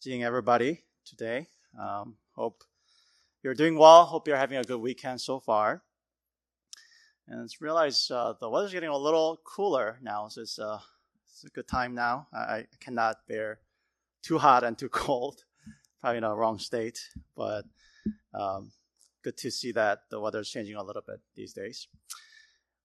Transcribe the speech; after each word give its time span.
seeing 0.00 0.22
everybody 0.22 0.84
today. 1.04 1.48
Um, 1.78 2.14
hope 2.36 2.62
you're 3.42 3.54
doing 3.54 3.76
well. 3.76 4.04
Hope 4.04 4.28
you're 4.28 4.36
having 4.36 4.56
a 4.56 4.62
good 4.62 4.80
weekend 4.80 5.20
so 5.20 5.40
far. 5.40 5.82
And 7.26 7.42
it's 7.42 7.60
realized 7.60 8.10
uh, 8.12 8.34
the 8.40 8.48
weather's 8.48 8.72
getting 8.72 8.90
a 8.90 8.96
little 8.96 9.40
cooler 9.44 9.98
now, 10.00 10.28
so 10.28 10.42
it's, 10.42 10.58
uh, 10.58 10.78
it's 11.28 11.44
a 11.44 11.48
good 11.48 11.66
time 11.66 11.96
now. 11.96 12.28
I, 12.32 12.66
cannot 12.78 13.16
bear 13.26 13.58
too 14.22 14.38
hot 14.38 14.62
and 14.62 14.78
too 14.78 14.88
cold. 14.92 15.42
Probably 16.00 16.18
in 16.18 16.22
the 16.22 16.34
wrong 16.36 16.60
state, 16.60 17.00
but 17.36 17.64
um, 18.32 18.70
good 19.24 19.36
to 19.38 19.50
see 19.50 19.72
that 19.72 20.02
the 20.10 20.20
weather's 20.20 20.48
changing 20.48 20.76
a 20.76 20.84
little 20.84 21.02
bit 21.04 21.18
these 21.34 21.52
days. 21.52 21.88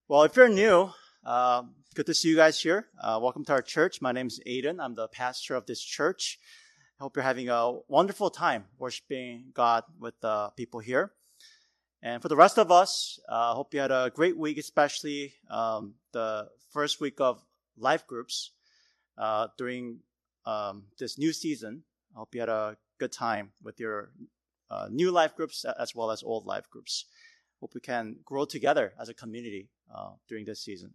Well, 0.07 0.23
if 0.23 0.35
you're 0.35 0.49
new, 0.49 0.89
uh, 1.23 1.61
good 1.93 2.07
to 2.07 2.15
see 2.15 2.29
you 2.29 2.35
guys 2.35 2.59
here. 2.59 2.87
Uh, 2.99 3.19
welcome 3.21 3.45
to 3.45 3.53
our 3.53 3.61
church. 3.61 4.01
My 4.01 4.11
name 4.11 4.27
is 4.27 4.41
Aiden. 4.47 4.83
I'm 4.83 4.95
the 4.95 5.07
pastor 5.07 5.53
of 5.53 5.67
this 5.67 5.79
church. 5.79 6.39
Hope 7.03 7.17
you're 7.17 7.23
having 7.23 7.49
a 7.49 7.79
wonderful 7.89 8.29
time 8.29 8.63
worshiping 8.79 9.51
God 9.53 9.83
with 9.99 10.13
the 10.21 10.53
people 10.55 10.79
here. 10.79 11.11
And 12.01 12.21
for 12.21 12.29
the 12.29 12.37
rest 12.37 12.57
of 12.57 12.71
us, 12.71 13.19
I 13.27 13.51
uh, 13.51 13.55
hope 13.55 13.73
you 13.73 13.81
had 13.81 13.91
a 13.91 14.09
great 14.15 14.37
week, 14.37 14.57
especially 14.57 15.33
um, 15.49 15.95
the 16.13 16.47
first 16.71 17.01
week 17.01 17.19
of 17.19 17.43
life 17.77 18.07
groups 18.07 18.51
uh, 19.17 19.49
during 19.57 19.99
um, 20.45 20.83
this 20.97 21.17
new 21.17 21.33
season. 21.33 21.83
I 22.15 22.19
hope 22.19 22.33
you 22.33 22.39
had 22.39 22.47
a 22.47 22.77
good 22.99 23.11
time 23.11 23.51
with 23.61 23.81
your 23.81 24.13
uh, 24.71 24.87
new 24.89 25.11
life 25.11 25.35
groups 25.35 25.65
as 25.65 25.93
well 25.93 26.09
as 26.09 26.23
old 26.23 26.45
life 26.45 26.69
groups. 26.69 27.03
Hope 27.59 27.73
we 27.75 27.81
can 27.81 28.15
grow 28.23 28.45
together 28.45 28.93
as 28.97 29.09
a 29.09 29.13
community 29.13 29.67
uh, 29.93 30.11
during 30.29 30.45
this 30.45 30.61
season. 30.61 30.93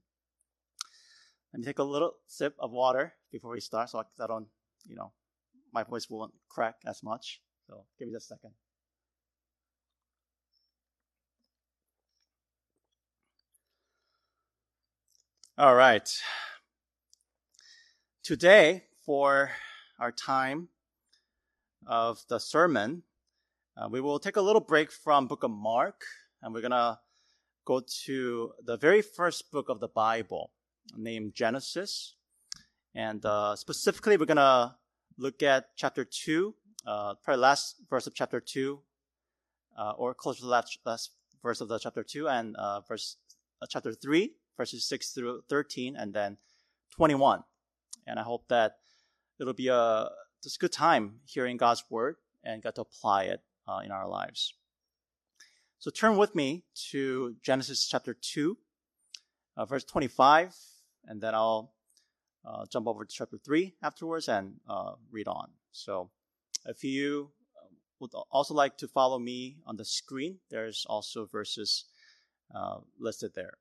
Let 1.52 1.60
me 1.60 1.66
take 1.66 1.80
a 1.80 1.84
little 1.84 2.14
sip 2.26 2.54
of 2.58 2.70
water 2.70 3.12
before 3.30 3.50
we 3.50 3.60
start 3.60 3.90
so 3.90 3.98
I 3.98 4.26
don't, 4.26 4.46
you 4.86 4.96
know, 4.96 5.12
my 5.72 5.84
voice 5.84 6.08
won't 6.08 6.34
crack 6.48 6.76
as 6.86 7.02
much. 7.02 7.40
So 7.66 7.84
give 7.98 8.08
me 8.08 8.14
just 8.14 8.30
a 8.30 8.34
second. 8.34 8.50
All 15.58 15.74
right. 15.74 16.08
Today, 18.22 18.84
for 19.04 19.50
our 19.98 20.12
time 20.12 20.68
of 21.86 22.20
the 22.28 22.38
sermon, 22.38 23.02
uh, 23.76 23.88
we 23.90 24.00
will 24.00 24.20
take 24.20 24.36
a 24.36 24.40
little 24.40 24.60
break 24.60 24.92
from 24.92 25.26
Book 25.26 25.42
of 25.42 25.50
Mark, 25.50 26.02
and 26.42 26.54
we're 26.54 26.60
gonna 26.60 27.00
go 27.64 27.82
to 28.04 28.52
the 28.64 28.76
very 28.76 29.02
first 29.02 29.50
book 29.50 29.68
of 29.68 29.80
the 29.80 29.88
Bible, 29.88 30.52
named 30.96 31.34
Genesis, 31.34 32.14
and 32.94 33.24
uh, 33.24 33.56
specifically, 33.56 34.16
we're 34.16 34.26
gonna 34.26 34.76
look 35.18 35.42
at 35.42 35.76
chapter 35.76 36.04
2, 36.04 36.54
uh, 36.86 37.14
probably 37.22 37.40
last 37.42 37.76
verse 37.90 38.06
of 38.06 38.14
chapter 38.14 38.40
2, 38.40 38.80
uh, 39.76 39.92
or 39.98 40.14
close 40.14 40.36
to 40.36 40.42
the 40.42 40.48
last, 40.48 40.78
last 40.86 41.10
verse 41.42 41.60
of 41.60 41.68
the 41.68 41.78
chapter 41.78 42.02
2, 42.02 42.28
and 42.28 42.56
uh, 42.56 42.80
verse 42.80 43.16
uh, 43.60 43.66
chapter 43.68 43.92
3, 43.92 44.32
verses 44.56 44.88
6 44.88 45.10
through 45.10 45.42
13, 45.50 45.96
and 45.96 46.14
then 46.14 46.36
21. 46.94 47.42
And 48.06 48.18
I 48.18 48.22
hope 48.22 48.48
that 48.48 48.76
it'll 49.40 49.52
be 49.52 49.68
a 49.68 50.08
just 50.42 50.56
a 50.56 50.58
good 50.60 50.72
time 50.72 51.20
hearing 51.26 51.56
God's 51.56 51.82
word 51.90 52.16
and 52.44 52.62
got 52.62 52.76
to 52.76 52.82
apply 52.82 53.24
it 53.24 53.40
uh, 53.66 53.80
in 53.84 53.90
our 53.90 54.08
lives. 54.08 54.54
So 55.80 55.90
turn 55.90 56.16
with 56.16 56.34
me 56.34 56.64
to 56.90 57.36
Genesis 57.42 57.86
chapter 57.86 58.14
2, 58.14 58.56
uh, 59.56 59.64
verse 59.64 59.84
25, 59.84 60.54
and 61.06 61.20
then 61.20 61.34
I'll 61.34 61.72
uh, 62.44 62.64
jump 62.66 62.86
over 62.86 63.04
to 63.04 63.14
chapter 63.14 63.38
3 63.38 63.74
afterwards 63.82 64.28
and 64.28 64.54
uh, 64.68 64.92
read 65.10 65.28
on. 65.28 65.50
So 65.72 66.10
if 66.66 66.84
you 66.84 67.30
uh, 67.56 67.68
would 68.00 68.10
also 68.30 68.54
like 68.54 68.76
to 68.78 68.88
follow 68.88 69.18
me 69.18 69.58
on 69.66 69.76
the 69.76 69.84
screen, 69.84 70.38
there's 70.50 70.86
also 70.88 71.26
verses 71.26 71.84
uh, 72.54 72.78
listed 72.98 73.32
there. 73.34 73.58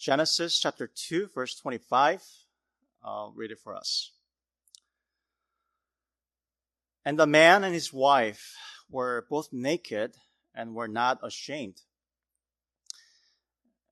Genesis 0.00 0.58
chapter 0.58 0.86
2, 0.86 1.28
verse 1.34 1.54
25. 1.56 2.22
I'll 3.04 3.34
read 3.36 3.50
it 3.50 3.58
for 3.62 3.76
us. 3.76 4.12
And 7.04 7.18
the 7.18 7.26
man 7.26 7.64
and 7.64 7.72
his 7.72 7.92
wife 7.92 8.54
were 8.90 9.26
both 9.30 9.48
naked 9.52 10.16
and 10.54 10.74
were 10.74 10.88
not 10.88 11.18
ashamed. 11.22 11.82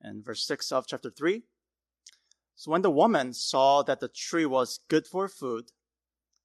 And 0.00 0.24
verse 0.24 0.46
6 0.46 0.70
of 0.72 0.86
chapter 0.86 1.10
3. 1.10 1.42
So 2.54 2.70
when 2.70 2.82
the 2.82 2.90
woman 2.90 3.32
saw 3.32 3.82
that 3.82 4.00
the 4.00 4.08
tree 4.08 4.46
was 4.46 4.80
good 4.88 5.06
for 5.06 5.28
food, 5.28 5.70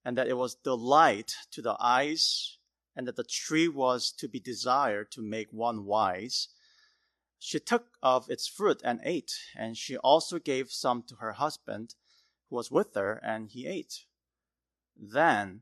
and 0.06 0.18
that 0.18 0.28
it 0.28 0.38
was 0.38 0.56
delight 0.56 1.34
to 1.52 1.62
the 1.62 1.76
eyes, 1.80 2.58
and 2.96 3.08
that 3.08 3.16
the 3.16 3.24
tree 3.24 3.68
was 3.68 4.12
to 4.12 4.28
be 4.28 4.40
desired 4.40 5.12
to 5.12 5.22
make 5.22 5.48
one 5.52 5.86
wise, 5.86 6.50
she 7.40 7.60
took 7.60 7.98
of 8.02 8.30
its 8.30 8.48
fruit 8.48 8.82
and 8.84 9.02
ate, 9.04 9.34
and 9.56 9.76
she 9.76 9.98
also 9.98 10.40
gave 10.40 10.70
some 10.70 11.04
to 11.04 11.16
her 11.16 11.34
husband 11.34 11.96
who 12.50 12.56
was 12.56 12.72
with 12.72 12.96
her, 12.96 13.20
and 13.24 13.50
he 13.50 13.68
ate. 13.68 14.06
Then 14.96 15.62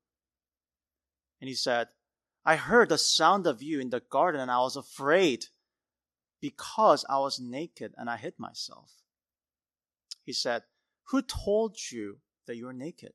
And 1.41 1.47
he 1.47 1.55
said, 1.55 1.89
I 2.45 2.55
heard 2.55 2.89
the 2.89 2.97
sound 2.97 3.47
of 3.47 3.61
you 3.61 3.79
in 3.79 3.89
the 3.89 3.99
garden 3.99 4.39
and 4.39 4.49
I 4.49 4.59
was 4.59 4.75
afraid 4.75 5.47
because 6.39 7.03
I 7.09 7.19
was 7.19 7.39
naked 7.39 7.93
and 7.97 8.09
I 8.09 8.17
hid 8.17 8.35
myself. 8.37 8.91
He 10.23 10.33
said, 10.33 10.63
Who 11.09 11.21
told 11.21 11.77
you 11.91 12.19
that 12.45 12.55
you 12.55 12.67
are 12.67 12.73
naked? 12.73 13.13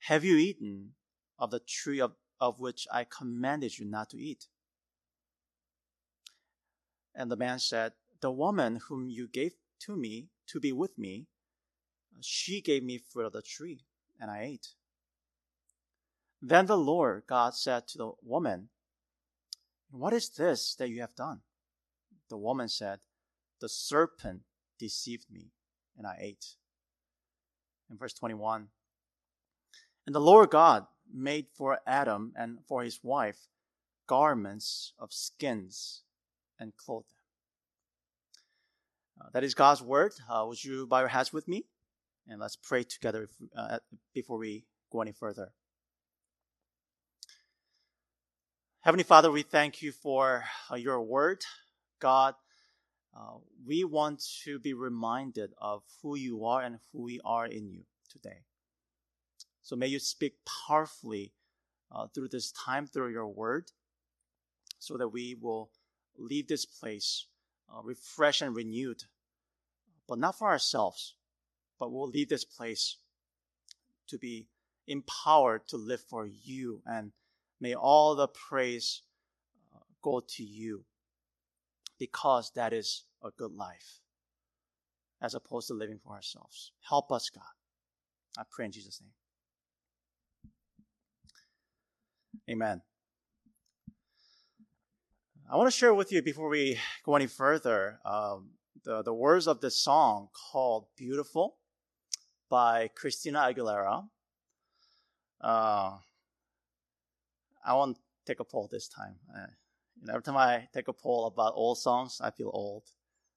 Have 0.00 0.24
you 0.24 0.36
eaten 0.36 0.94
of 1.38 1.50
the 1.50 1.60
tree 1.60 2.00
of, 2.00 2.12
of 2.40 2.58
which 2.58 2.86
I 2.92 3.04
commanded 3.04 3.78
you 3.78 3.84
not 3.84 4.10
to 4.10 4.18
eat? 4.18 4.46
And 7.14 7.30
the 7.30 7.36
man 7.36 7.58
said, 7.58 7.92
The 8.20 8.30
woman 8.30 8.80
whom 8.88 9.08
you 9.08 9.28
gave 9.28 9.52
to 9.80 9.96
me 9.96 10.28
to 10.48 10.60
be 10.60 10.72
with 10.72 10.98
me, 10.98 11.26
she 12.20 12.60
gave 12.60 12.82
me 12.82 12.98
fruit 12.98 13.26
of 13.26 13.32
the 13.32 13.42
tree, 13.42 13.84
and 14.20 14.30
I 14.30 14.42
ate. 14.42 14.68
Then 16.40 16.66
the 16.66 16.76
Lord 16.76 17.24
God 17.26 17.54
said 17.54 17.88
to 17.88 17.98
the 17.98 18.12
woman, 18.22 18.68
What 19.90 20.12
is 20.12 20.28
this 20.28 20.74
that 20.76 20.90
you 20.90 21.00
have 21.00 21.14
done? 21.14 21.40
The 22.28 22.36
woman 22.36 22.68
said, 22.68 23.00
The 23.60 23.68
serpent 23.68 24.42
deceived 24.78 25.26
me, 25.30 25.52
and 25.96 26.06
I 26.06 26.18
ate. 26.20 26.56
In 27.90 27.96
verse 27.96 28.14
21, 28.14 28.68
And 30.06 30.14
the 30.14 30.20
Lord 30.20 30.50
God 30.50 30.86
made 31.12 31.46
for 31.56 31.78
Adam 31.86 32.32
and 32.36 32.58
for 32.66 32.82
his 32.82 33.00
wife 33.02 33.46
garments 34.06 34.92
of 34.98 35.12
skins 35.12 36.02
and 36.58 36.76
clothed 36.76 37.10
them. 39.18 39.26
Uh, 39.26 39.30
that 39.32 39.44
is 39.44 39.54
God's 39.54 39.82
word. 39.82 40.12
Uh, 40.28 40.44
would 40.46 40.62
you 40.62 40.86
bow 40.86 41.00
your 41.00 41.08
heads 41.08 41.32
with 41.32 41.48
me? 41.48 41.64
And 42.28 42.40
let's 42.40 42.56
pray 42.56 42.82
together 42.82 43.24
if, 43.24 43.30
uh, 43.56 43.78
before 44.12 44.38
we 44.38 44.66
go 44.90 45.00
any 45.00 45.12
further. 45.12 45.52
Heavenly 48.86 49.02
Father, 49.02 49.32
we 49.32 49.42
thank 49.42 49.82
you 49.82 49.90
for 49.90 50.44
uh, 50.70 50.76
your 50.76 51.02
word. 51.02 51.44
God, 51.98 52.36
uh, 53.16 53.38
we 53.66 53.82
want 53.82 54.22
to 54.44 54.60
be 54.60 54.74
reminded 54.74 55.50
of 55.60 55.82
who 56.00 56.16
you 56.16 56.44
are 56.44 56.62
and 56.62 56.78
who 56.92 57.02
we 57.02 57.18
are 57.24 57.46
in 57.46 57.68
you 57.68 57.82
today. 58.08 58.44
So 59.64 59.74
may 59.74 59.88
you 59.88 59.98
speak 59.98 60.34
powerfully 60.68 61.32
uh, 61.90 62.06
through 62.14 62.28
this 62.28 62.52
time, 62.52 62.86
through 62.86 63.10
your 63.10 63.26
word, 63.26 63.72
so 64.78 64.96
that 64.96 65.08
we 65.08 65.34
will 65.34 65.72
leave 66.16 66.46
this 66.46 66.64
place 66.64 67.26
uh, 67.68 67.82
refreshed 67.82 68.40
and 68.40 68.54
renewed, 68.54 69.02
but 70.06 70.20
not 70.20 70.38
for 70.38 70.46
ourselves, 70.46 71.16
but 71.80 71.90
we'll 71.90 72.08
leave 72.08 72.28
this 72.28 72.44
place 72.44 72.98
to 74.06 74.16
be 74.16 74.46
empowered 74.86 75.66
to 75.66 75.76
live 75.76 76.02
for 76.02 76.24
you 76.24 76.82
and 76.86 77.10
May 77.60 77.74
all 77.74 78.14
the 78.14 78.28
praise 78.28 79.02
uh, 79.74 79.80
go 80.02 80.22
to 80.36 80.42
you 80.42 80.84
because 81.98 82.52
that 82.54 82.72
is 82.72 83.04
a 83.22 83.30
good 83.30 83.52
life 83.52 84.00
as 85.22 85.34
opposed 85.34 85.68
to 85.68 85.74
living 85.74 85.98
for 86.02 86.14
ourselves. 86.14 86.72
Help 86.88 87.10
us, 87.10 87.30
God. 87.30 87.42
I 88.38 88.42
pray 88.50 88.66
in 88.66 88.72
Jesus' 88.72 89.00
name. 89.00 89.12
Amen. 92.50 92.82
I 95.50 95.56
want 95.56 95.68
to 95.68 95.76
share 95.76 95.94
with 95.94 96.12
you 96.12 96.22
before 96.22 96.48
we 96.48 96.78
go 97.04 97.16
any 97.16 97.26
further 97.26 97.98
um, 98.04 98.50
the, 98.84 99.02
the 99.02 99.14
words 99.14 99.46
of 99.46 99.60
this 99.60 99.76
song 99.76 100.28
called 100.52 100.86
Beautiful 100.96 101.56
by 102.48 102.88
Christina 102.94 103.38
Aguilera. 103.38 104.08
Uh, 105.40 105.98
I 107.66 107.74
won't 107.74 107.98
take 108.26 108.40
a 108.40 108.44
poll 108.44 108.68
this 108.70 108.88
time. 108.88 109.16
Uh, 109.34 109.46
you 110.00 110.06
know, 110.06 110.14
every 110.14 110.22
time 110.22 110.36
I 110.36 110.68
take 110.72 110.88
a 110.88 110.92
poll 110.92 111.26
about 111.26 111.54
old 111.56 111.78
songs, 111.78 112.20
I 112.22 112.30
feel 112.30 112.50
old. 112.52 112.84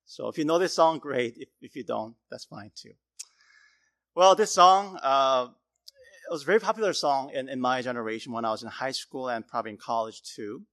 So 0.06 0.28
if 0.28 0.38
you 0.38 0.46
know 0.46 0.60
this 0.60 0.74
song, 0.74 1.00
great. 1.00 1.36
If, 1.38 1.50
if 1.62 1.76
you 1.76 1.84
don't, 1.84 2.16
that's 2.30 2.46
fine 2.46 2.72
too. 2.76 2.94
Well, 4.16 4.36
this 4.36 4.52
song, 4.52 5.00
uh, 5.02 5.48
it 6.28 6.32
was 6.32 6.44
a 6.44 6.46
very 6.46 6.60
popular 6.60 6.94
song 6.94 7.32
in, 7.34 7.50
in 7.50 7.60
my 7.60 7.82
generation 7.82 8.32
when 8.34 8.46
I 8.46 8.52
was 8.52 8.64
in 8.64 8.70
high 8.70 8.92
school 8.92 9.30
and 9.30 9.48
probably 9.48 9.72
in 9.72 9.78
college 9.78 10.22
too. 10.22 10.64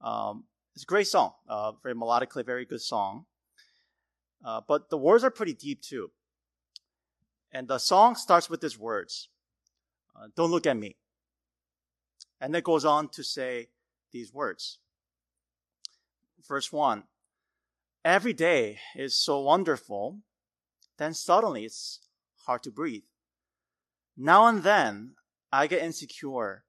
Um, 0.00 0.44
it's 0.74 0.84
a 0.84 0.86
great 0.86 1.06
song, 1.06 1.32
uh, 1.48 1.72
very 1.82 1.94
melodically, 1.94 2.44
very 2.44 2.64
good 2.64 2.80
song. 2.80 3.26
Uh, 4.44 4.60
but 4.66 4.90
the 4.90 4.98
words 4.98 5.24
are 5.24 5.30
pretty 5.30 5.54
deep 5.54 5.82
too. 5.82 6.10
And 7.52 7.68
the 7.68 7.78
song 7.78 8.14
starts 8.14 8.50
with 8.50 8.60
these 8.60 8.78
words 8.78 9.28
uh, 10.16 10.28
Don't 10.36 10.50
look 10.50 10.66
at 10.66 10.76
me. 10.76 10.96
And 12.40 12.54
it 12.54 12.64
goes 12.64 12.84
on 12.84 13.08
to 13.10 13.22
say 13.22 13.68
these 14.12 14.32
words. 14.32 14.78
Verse 16.46 16.72
1 16.72 17.04
Every 18.04 18.34
day 18.34 18.78
is 18.94 19.16
so 19.16 19.40
wonderful, 19.40 20.20
then 20.98 21.14
suddenly 21.14 21.64
it's 21.64 22.00
hard 22.46 22.62
to 22.64 22.70
breathe. 22.70 23.04
Now 24.16 24.46
and 24.46 24.62
then 24.62 25.14
I 25.50 25.66
get 25.66 25.82
insecure. 25.82 26.64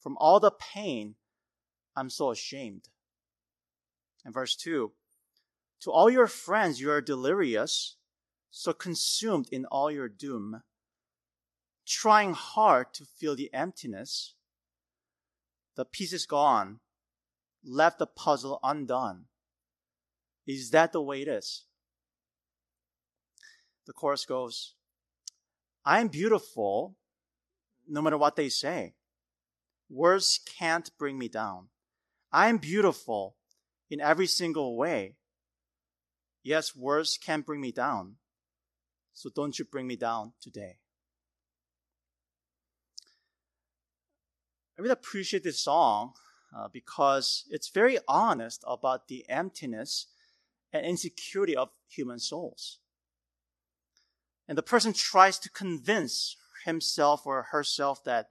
From 0.00 0.16
all 0.18 0.40
the 0.40 0.50
pain, 0.50 1.16
I'm 1.96 2.10
so 2.10 2.30
ashamed. 2.30 2.88
And 4.24 4.34
verse 4.34 4.56
2 4.56 4.92
To 5.80 5.90
all 5.90 6.10
your 6.10 6.26
friends, 6.26 6.80
you 6.80 6.90
are 6.90 7.00
delirious, 7.00 7.96
so 8.50 8.72
consumed 8.72 9.48
in 9.50 9.66
all 9.66 9.90
your 9.90 10.08
doom, 10.08 10.62
trying 11.86 12.32
hard 12.32 12.94
to 12.94 13.04
feel 13.04 13.36
the 13.36 13.52
emptiness 13.52 14.34
the 15.76 15.84
piece 15.84 16.12
is 16.12 16.26
gone, 16.26 16.80
left 17.64 17.98
the 17.98 18.06
puzzle 18.06 18.60
undone. 18.62 19.24
Is 20.46 20.70
that 20.70 20.92
the 20.92 21.02
way 21.02 21.22
it 21.22 21.28
is? 21.28 21.64
The 23.86 23.92
chorus 23.92 24.24
goes, 24.24 24.74
I 25.84 26.00
am 26.00 26.08
beautiful 26.08 26.96
no 27.88 28.00
matter 28.00 28.18
what 28.18 28.36
they 28.36 28.48
say. 28.48 28.94
Words 29.90 30.40
can't 30.58 30.90
bring 30.98 31.18
me 31.18 31.28
down. 31.28 31.68
I 32.32 32.48
am 32.48 32.58
beautiful 32.58 33.36
in 33.90 34.00
every 34.00 34.26
single 34.26 34.76
way. 34.76 35.16
Yes, 36.42 36.74
words 36.74 37.18
can 37.22 37.42
bring 37.42 37.60
me 37.60 37.72
down. 37.72 38.16
So 39.12 39.30
don't 39.34 39.58
you 39.58 39.64
bring 39.64 39.86
me 39.86 39.96
down 39.96 40.32
today. 40.40 40.78
I 44.78 44.82
really 44.82 44.92
appreciate 44.92 45.44
this 45.44 45.60
song 45.60 46.14
uh, 46.56 46.68
because 46.72 47.44
it's 47.50 47.68
very 47.68 47.98
honest 48.08 48.64
about 48.66 49.08
the 49.08 49.24
emptiness 49.28 50.06
and 50.72 50.84
insecurity 50.84 51.56
of 51.56 51.70
human 51.88 52.18
souls. 52.18 52.78
And 54.48 54.58
the 54.58 54.62
person 54.62 54.92
tries 54.92 55.38
to 55.40 55.50
convince 55.50 56.36
himself 56.64 57.26
or 57.26 57.44
herself 57.44 58.02
that 58.04 58.30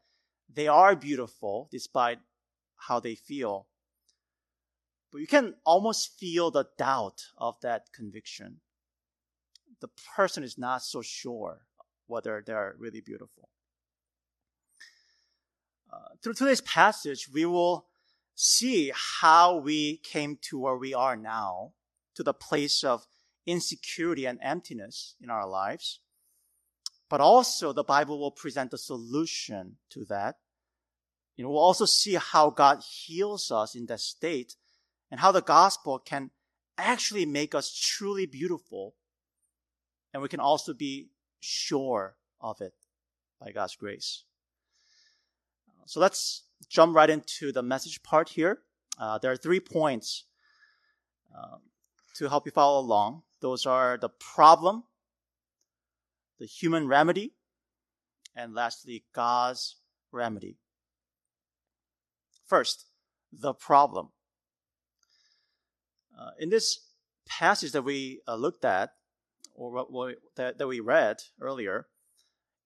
they 0.53 0.67
are 0.67 0.95
beautiful 0.95 1.69
despite 1.71 2.19
how 2.75 2.99
they 2.99 3.15
feel. 3.15 3.67
But 5.11 5.21
you 5.21 5.27
can 5.27 5.55
almost 5.65 6.19
feel 6.19 6.51
the 6.51 6.65
doubt 6.77 7.21
of 7.37 7.55
that 7.61 7.93
conviction. 7.93 8.59
The 9.79 9.89
person 10.15 10.43
is 10.43 10.57
not 10.57 10.81
so 10.81 11.01
sure 11.01 11.61
whether 12.07 12.43
they're 12.45 12.75
really 12.77 13.01
beautiful. 13.01 13.49
Uh, 15.93 16.15
through 16.23 16.33
today's 16.33 16.61
passage, 16.61 17.29
we 17.31 17.45
will 17.45 17.85
see 18.33 18.91
how 18.95 19.57
we 19.57 19.97
came 19.97 20.37
to 20.41 20.57
where 20.57 20.77
we 20.77 20.93
are 20.93 21.15
now, 21.15 21.73
to 22.15 22.23
the 22.23 22.33
place 22.33 22.83
of 22.83 23.05
insecurity 23.45 24.25
and 24.25 24.39
emptiness 24.41 25.15
in 25.21 25.29
our 25.29 25.47
lives. 25.47 25.99
But 27.09 27.21
also, 27.21 27.73
the 27.73 27.83
Bible 27.83 28.19
will 28.19 28.31
present 28.31 28.73
a 28.73 28.77
solution 28.77 29.77
to 29.91 30.05
that. 30.05 30.37
You 31.35 31.43
know, 31.43 31.51
we'll 31.51 31.59
also 31.59 31.85
see 31.85 32.15
how 32.15 32.49
God 32.49 32.81
heals 32.81 33.51
us 33.51 33.75
in 33.75 33.85
that 33.87 33.99
state 33.99 34.55
and 35.11 35.19
how 35.19 35.31
the 35.31 35.41
gospel 35.41 35.99
can 35.99 36.31
actually 36.77 37.25
make 37.25 37.53
us 37.53 37.71
truly 37.71 38.25
beautiful. 38.25 38.95
And 40.11 40.23
we 40.23 40.29
can 40.29 40.39
also 40.39 40.73
be 40.73 41.09
sure 41.39 42.15
of 42.41 42.61
it 42.61 42.73
by 43.39 43.51
God's 43.51 43.75
grace. 43.75 44.23
So 45.85 45.99
let's 45.99 46.43
jump 46.69 46.95
right 46.95 47.09
into 47.09 47.51
the 47.51 47.61
message 47.61 48.03
part 48.03 48.29
here. 48.29 48.59
Uh, 48.97 49.17
there 49.17 49.31
are 49.31 49.37
three 49.37 49.59
points 49.59 50.25
uh, 51.35 51.57
to 52.15 52.29
help 52.29 52.45
you 52.45 52.51
follow 52.51 52.79
along. 52.79 53.23
Those 53.41 53.65
are 53.65 53.97
the 53.97 54.09
problem, 54.09 54.83
the 56.39 56.45
human 56.45 56.87
remedy, 56.87 57.33
and 58.35 58.53
lastly, 58.53 59.03
God's 59.13 59.77
remedy. 60.11 60.57
First, 62.45 62.85
the 63.31 63.53
problem. 63.53 64.09
Uh, 66.17 66.31
in 66.39 66.49
this 66.49 66.79
passage 67.27 67.71
that 67.71 67.81
we 67.81 68.21
uh, 68.27 68.35
looked 68.35 68.63
at, 68.63 68.91
or 69.55 69.85
what, 69.89 70.15
that, 70.35 70.57
that 70.57 70.67
we 70.67 70.79
read 70.79 71.17
earlier, 71.41 71.87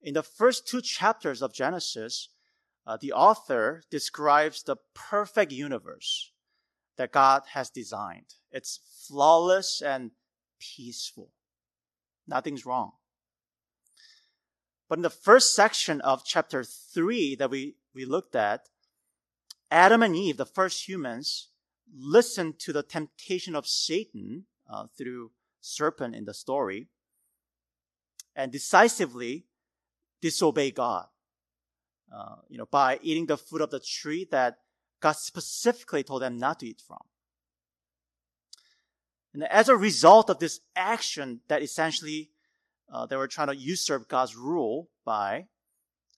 in 0.02 0.14
the 0.14 0.22
first 0.22 0.68
two 0.68 0.80
chapters 0.80 1.42
of 1.42 1.52
Genesis, 1.52 2.28
uh, 2.88 2.96
the 2.96 3.12
author 3.12 3.82
describes 3.90 4.62
the 4.62 4.76
perfect 4.94 5.52
universe 5.52 6.32
that 6.96 7.12
God 7.12 7.42
has 7.52 7.68
designed. 7.68 8.34
It's 8.50 8.80
flawless 9.06 9.82
and 9.82 10.12
peaceful. 10.58 11.28
Nothing's 12.26 12.64
wrong. 12.64 12.92
But 14.88 14.98
in 14.98 15.02
the 15.02 15.10
first 15.10 15.54
section 15.54 16.00
of 16.00 16.24
chapter 16.24 16.64
3 16.64 17.34
that 17.34 17.50
we, 17.50 17.76
we 17.94 18.06
looked 18.06 18.34
at, 18.34 18.70
Adam 19.70 20.02
and 20.02 20.16
Eve, 20.16 20.38
the 20.38 20.46
first 20.46 20.88
humans, 20.88 21.48
listened 21.94 22.58
to 22.60 22.72
the 22.72 22.82
temptation 22.82 23.54
of 23.54 23.66
Satan 23.66 24.46
uh, 24.68 24.86
through 24.96 25.32
serpent 25.60 26.14
in 26.14 26.24
the 26.24 26.32
story 26.32 26.88
and 28.34 28.50
decisively 28.50 29.44
disobey 30.22 30.70
God. 30.70 31.08
Uh, 32.12 32.36
you 32.48 32.56
know, 32.56 32.66
by 32.70 32.98
eating 33.02 33.26
the 33.26 33.36
fruit 33.36 33.60
of 33.60 33.70
the 33.70 33.80
tree 33.80 34.26
that 34.30 34.58
God 35.00 35.12
specifically 35.12 36.02
told 36.02 36.22
them 36.22 36.38
not 36.38 36.60
to 36.60 36.66
eat 36.66 36.82
from. 36.86 37.02
And 39.34 39.44
as 39.44 39.68
a 39.68 39.76
result 39.76 40.30
of 40.30 40.38
this 40.38 40.60
action 40.74 41.40
that 41.48 41.62
essentially 41.62 42.30
uh, 42.92 43.06
they 43.06 43.16
were 43.16 43.28
trying 43.28 43.48
to 43.48 43.56
usurp 43.56 44.08
God's 44.08 44.34
rule 44.36 44.88
by, 45.04 45.46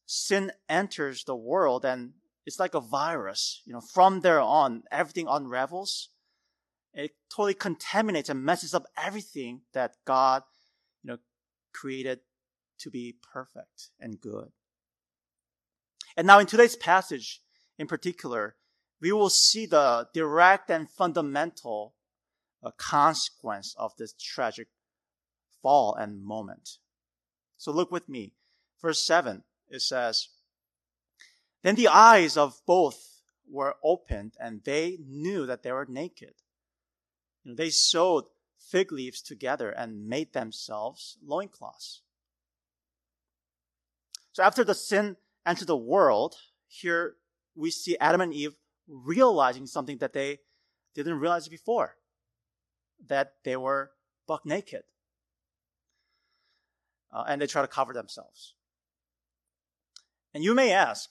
sin 0.06 0.52
enters 0.68 1.24
the 1.24 1.36
world 1.36 1.84
and 1.84 2.12
it's 2.46 2.58
like 2.58 2.74
a 2.74 2.80
virus. 2.80 3.62
You 3.64 3.72
know, 3.72 3.80
from 3.80 4.20
there 4.20 4.40
on, 4.40 4.84
everything 4.90 5.26
unravels. 5.28 6.08
It 6.92 7.12
totally 7.28 7.54
contaminates 7.54 8.28
and 8.28 8.44
messes 8.44 8.74
up 8.74 8.86
everything 8.96 9.62
that 9.72 9.96
God, 10.04 10.42
you 11.02 11.10
know, 11.10 11.18
created 11.72 12.20
to 12.78 12.90
be 12.90 13.16
perfect 13.32 13.90
and 14.00 14.20
good. 14.20 14.50
And 16.20 16.26
now 16.26 16.38
in 16.38 16.44
today's 16.44 16.76
passage 16.76 17.40
in 17.78 17.86
particular, 17.86 18.54
we 19.00 19.10
will 19.10 19.30
see 19.30 19.64
the 19.64 20.06
direct 20.12 20.68
and 20.68 20.86
fundamental 20.86 21.94
uh, 22.62 22.72
consequence 22.76 23.74
of 23.78 23.96
this 23.96 24.12
tragic 24.12 24.68
fall 25.62 25.94
and 25.94 26.22
moment. 26.22 26.76
So 27.56 27.72
look 27.72 27.90
with 27.90 28.06
me. 28.06 28.34
Verse 28.82 29.02
7, 29.02 29.44
it 29.70 29.80
says, 29.80 30.28
Then 31.62 31.76
the 31.76 31.88
eyes 31.88 32.36
of 32.36 32.60
both 32.66 33.22
were 33.50 33.76
opened, 33.82 34.34
and 34.38 34.60
they 34.64 34.98
knew 35.02 35.46
that 35.46 35.62
they 35.62 35.72
were 35.72 35.86
naked. 35.88 36.34
Know, 37.46 37.54
they 37.54 37.70
sewed 37.70 38.24
fig 38.58 38.92
leaves 38.92 39.22
together 39.22 39.70
and 39.70 40.06
made 40.06 40.34
themselves 40.34 41.16
loincloths. 41.24 42.02
So 44.32 44.42
after 44.42 44.64
the 44.64 44.74
sin 44.74 45.16
entered 45.46 45.68
the 45.68 45.76
world, 45.76 46.36
here 46.66 47.16
we 47.54 47.70
see 47.70 47.96
Adam 47.98 48.20
and 48.20 48.32
Eve 48.32 48.54
realizing 48.88 49.66
something 49.66 49.98
that 49.98 50.12
they 50.12 50.38
didn't 50.94 51.20
realize 51.20 51.48
before 51.48 51.96
that 53.06 53.34
they 53.44 53.56
were 53.56 53.92
buck 54.26 54.44
naked. 54.44 54.82
Uh, 57.12 57.24
and 57.26 57.40
they 57.40 57.46
try 57.46 57.62
to 57.62 57.68
cover 57.68 57.92
themselves. 57.92 58.54
And 60.32 60.44
you 60.44 60.54
may 60.54 60.72
ask, 60.72 61.10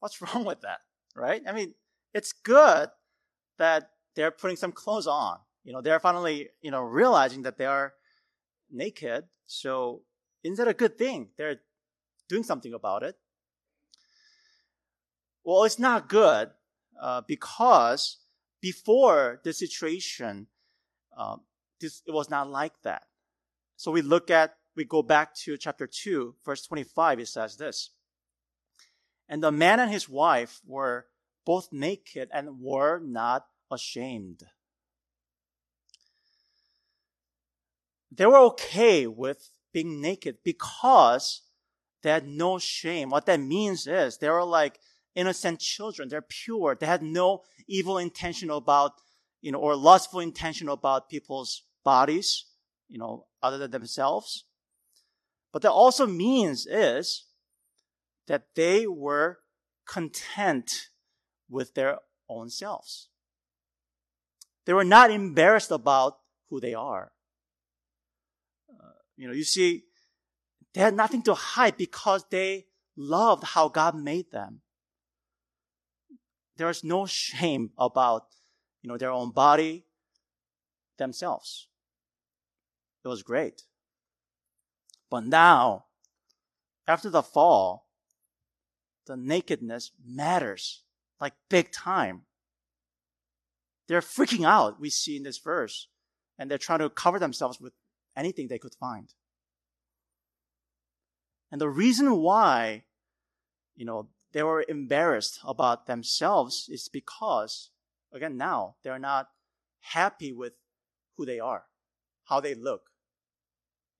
what's 0.00 0.20
wrong 0.34 0.44
with 0.44 0.62
that? 0.62 0.78
Right? 1.14 1.42
I 1.46 1.52
mean, 1.52 1.74
it's 2.14 2.32
good 2.32 2.88
that 3.58 3.90
they're 4.14 4.30
putting 4.30 4.56
some 4.56 4.72
clothes 4.72 5.06
on. 5.06 5.38
You 5.64 5.72
know, 5.72 5.80
they're 5.80 6.00
finally, 6.00 6.48
you 6.60 6.70
know, 6.70 6.82
realizing 6.82 7.42
that 7.42 7.58
they 7.58 7.66
are 7.66 7.92
naked. 8.70 9.24
So 9.46 10.02
isn't 10.42 10.56
that 10.56 10.68
a 10.68 10.74
good 10.74 10.98
thing? 10.98 11.28
They're 11.36 11.60
doing 12.28 12.42
something 12.42 12.74
about 12.74 13.02
it. 13.02 13.16
Well, 15.44 15.64
it's 15.64 15.78
not 15.78 16.08
good 16.08 16.50
uh, 17.00 17.22
because 17.26 18.18
before 18.60 19.40
the 19.42 19.52
situation, 19.52 20.46
um, 21.16 21.40
this, 21.80 22.02
it 22.06 22.12
was 22.12 22.30
not 22.30 22.48
like 22.48 22.74
that. 22.82 23.02
So 23.76 23.90
we 23.90 24.02
look 24.02 24.30
at, 24.30 24.54
we 24.76 24.84
go 24.84 25.02
back 25.02 25.34
to 25.42 25.56
chapter 25.56 25.86
2, 25.86 26.36
verse 26.44 26.64
25, 26.66 27.20
it 27.20 27.28
says 27.28 27.56
this. 27.56 27.90
And 29.28 29.42
the 29.42 29.50
man 29.50 29.80
and 29.80 29.90
his 29.90 30.08
wife 30.08 30.60
were 30.64 31.06
both 31.44 31.72
naked 31.72 32.28
and 32.32 32.60
were 32.60 33.00
not 33.00 33.46
ashamed. 33.70 34.44
They 38.14 38.26
were 38.26 38.38
okay 38.38 39.06
with 39.06 39.50
being 39.72 40.00
naked 40.00 40.38
because 40.44 41.42
they 42.02 42.10
had 42.10 42.28
no 42.28 42.58
shame. 42.58 43.10
What 43.10 43.26
that 43.26 43.40
means 43.40 43.86
is 43.86 44.18
they 44.18 44.28
were 44.28 44.44
like 44.44 44.78
innocent 45.14 45.60
children. 45.60 46.08
They're 46.08 46.22
pure. 46.22 46.76
They 46.78 46.86
had 46.86 47.02
no 47.02 47.42
evil 47.66 47.98
intention 47.98 48.50
about, 48.50 48.92
you 49.40 49.52
know, 49.52 49.58
or 49.58 49.76
lustful 49.76 50.20
intention 50.20 50.68
about 50.68 51.08
people's 51.08 51.64
bodies, 51.84 52.46
you 52.88 52.98
know, 52.98 53.26
other 53.42 53.58
than 53.58 53.70
themselves. 53.70 54.44
But 55.52 55.62
that 55.62 55.72
also 55.72 56.06
means 56.06 56.66
is 56.66 57.26
that 58.26 58.46
they 58.54 58.86
were 58.86 59.40
content 59.86 60.88
with 61.48 61.74
their 61.74 61.98
own 62.28 62.48
selves. 62.48 63.08
They 64.64 64.72
were 64.72 64.84
not 64.84 65.10
embarrassed 65.10 65.70
about 65.70 66.18
who 66.48 66.60
they 66.60 66.74
are. 66.74 67.12
Uh, 68.70 68.92
you 69.16 69.26
know, 69.26 69.34
you 69.34 69.44
see, 69.44 69.84
they 70.72 70.80
had 70.80 70.94
nothing 70.94 71.22
to 71.22 71.34
hide 71.34 71.76
because 71.76 72.24
they 72.30 72.66
loved 72.96 73.44
how 73.44 73.68
God 73.68 73.96
made 73.96 74.30
them. 74.30 74.60
There 76.62 76.68
was 76.68 76.84
no 76.84 77.06
shame 77.06 77.72
about, 77.76 78.28
you 78.82 78.88
know, 78.88 78.96
their 78.96 79.10
own 79.10 79.32
body, 79.32 79.84
themselves. 80.96 81.66
It 83.04 83.08
was 83.08 83.24
great. 83.24 83.64
But 85.10 85.26
now, 85.26 85.86
after 86.86 87.10
the 87.10 87.24
fall, 87.24 87.88
the 89.08 89.16
nakedness 89.16 89.90
matters 90.06 90.84
like 91.20 91.32
big 91.50 91.72
time. 91.72 92.26
They're 93.88 94.00
freaking 94.00 94.46
out, 94.46 94.80
we 94.80 94.88
see 94.88 95.16
in 95.16 95.24
this 95.24 95.38
verse, 95.38 95.88
and 96.38 96.48
they're 96.48 96.58
trying 96.58 96.78
to 96.78 96.90
cover 96.90 97.18
themselves 97.18 97.60
with 97.60 97.72
anything 98.16 98.46
they 98.46 98.60
could 98.60 98.76
find. 98.76 99.12
And 101.50 101.60
the 101.60 101.68
reason 101.68 102.18
why, 102.18 102.84
you 103.74 103.84
know, 103.84 104.10
they 104.32 104.42
were 104.42 104.64
embarrassed 104.68 105.40
about 105.44 105.86
themselves 105.86 106.68
is 106.70 106.88
because, 106.88 107.70
again, 108.12 108.36
now 108.36 108.76
they're 108.82 108.98
not 108.98 109.28
happy 109.80 110.32
with 110.32 110.54
who 111.16 111.26
they 111.26 111.38
are, 111.38 111.64
how 112.24 112.40
they 112.40 112.54
look, 112.54 112.82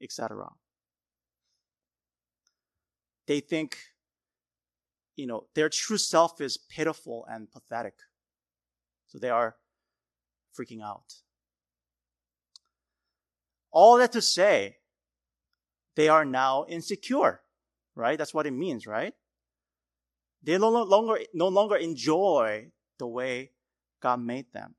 etc. 0.02 0.48
They 3.26 3.40
think, 3.40 3.76
you 5.16 5.26
know, 5.26 5.46
their 5.54 5.68
true 5.68 5.98
self 5.98 6.40
is 6.40 6.56
pitiful 6.56 7.26
and 7.28 7.50
pathetic. 7.50 7.94
So 9.08 9.18
they 9.18 9.30
are 9.30 9.56
freaking 10.58 10.82
out. 10.82 11.14
All 13.70 13.98
that 13.98 14.12
to 14.12 14.22
say, 14.22 14.76
they 15.94 16.08
are 16.08 16.24
now 16.24 16.64
insecure, 16.68 17.42
right? 17.94 18.18
That's 18.18 18.32
what 18.32 18.46
it 18.46 18.52
means, 18.52 18.86
right? 18.86 19.14
They 20.42 20.58
no 20.58 20.70
longer, 20.70 21.20
no 21.32 21.48
longer 21.48 21.76
enjoy 21.76 22.72
the 22.98 23.06
way 23.06 23.52
God 24.00 24.20
made 24.20 24.52
them, 24.52 24.74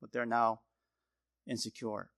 but 0.00 0.12
they're 0.12 0.26
now 0.26 0.60
insecure. 1.46 2.10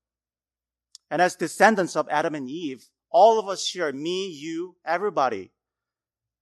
And 1.10 1.20
as 1.20 1.36
descendants 1.36 1.96
of 1.96 2.08
Adam 2.10 2.34
and 2.34 2.48
Eve, 2.48 2.86
all 3.10 3.38
of 3.38 3.48
us 3.48 3.68
here, 3.68 3.92
me, 3.92 4.28
you, 4.28 4.76
everybody, 4.84 5.52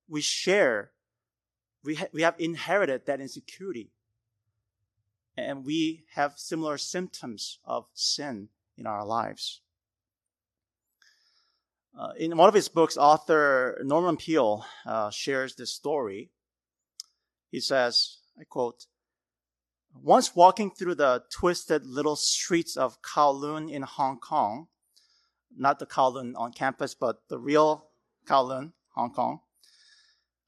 we 0.09 0.21
share, 0.21 0.93
we, 1.85 1.97
ha- 1.97 2.07
we 2.13 2.23
have 2.23 2.37
inherited 2.39 3.07
that 3.07 3.21
insecurity. 3.21 3.91
And 5.37 5.65
we 5.65 6.05
have 6.15 6.35
similar 6.37 6.79
symptoms 6.79 7.59
of 7.65 7.87
sin 7.95 8.49
in 8.77 8.87
our 8.87 9.05
lives. 9.05 9.63
Uh, 11.99 12.13
in 12.17 12.37
one 12.37 12.49
of 12.49 12.55
his 12.55 12.69
books, 12.69 12.97
author 12.97 13.79
Norman 13.85 14.17
Peale 14.17 14.65
uh, 14.87 15.11
shares 15.11 15.55
this 15.55 15.73
story. 15.73 16.31
He 17.51 17.61
says, 17.61 18.19
I 18.41 18.45
quote, 18.45 18.87
once 19.95 20.35
walking 20.35 20.71
through 20.71 20.95
the 20.95 21.23
twisted 21.31 21.85
little 21.85 22.17
streets 22.17 22.79
of 22.79 23.03
Kowloon 23.03 23.71
in 23.71 23.83
Hong 23.83 24.19
Kong, 24.19 24.69
not 25.55 25.79
the 25.79 25.87
Kowloon 25.87 26.33
on 26.35 26.53
campus, 26.53 26.95
but 26.95 27.29
the 27.29 27.39
real 27.39 27.89
Kowloon, 28.27 28.73
Hong 28.95 29.13
Kong, 29.13 29.41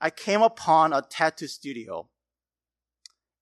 I 0.00 0.08
came 0.08 0.40
upon 0.40 0.94
a 0.94 1.02
tattoo 1.02 1.46
studio. 1.46 2.08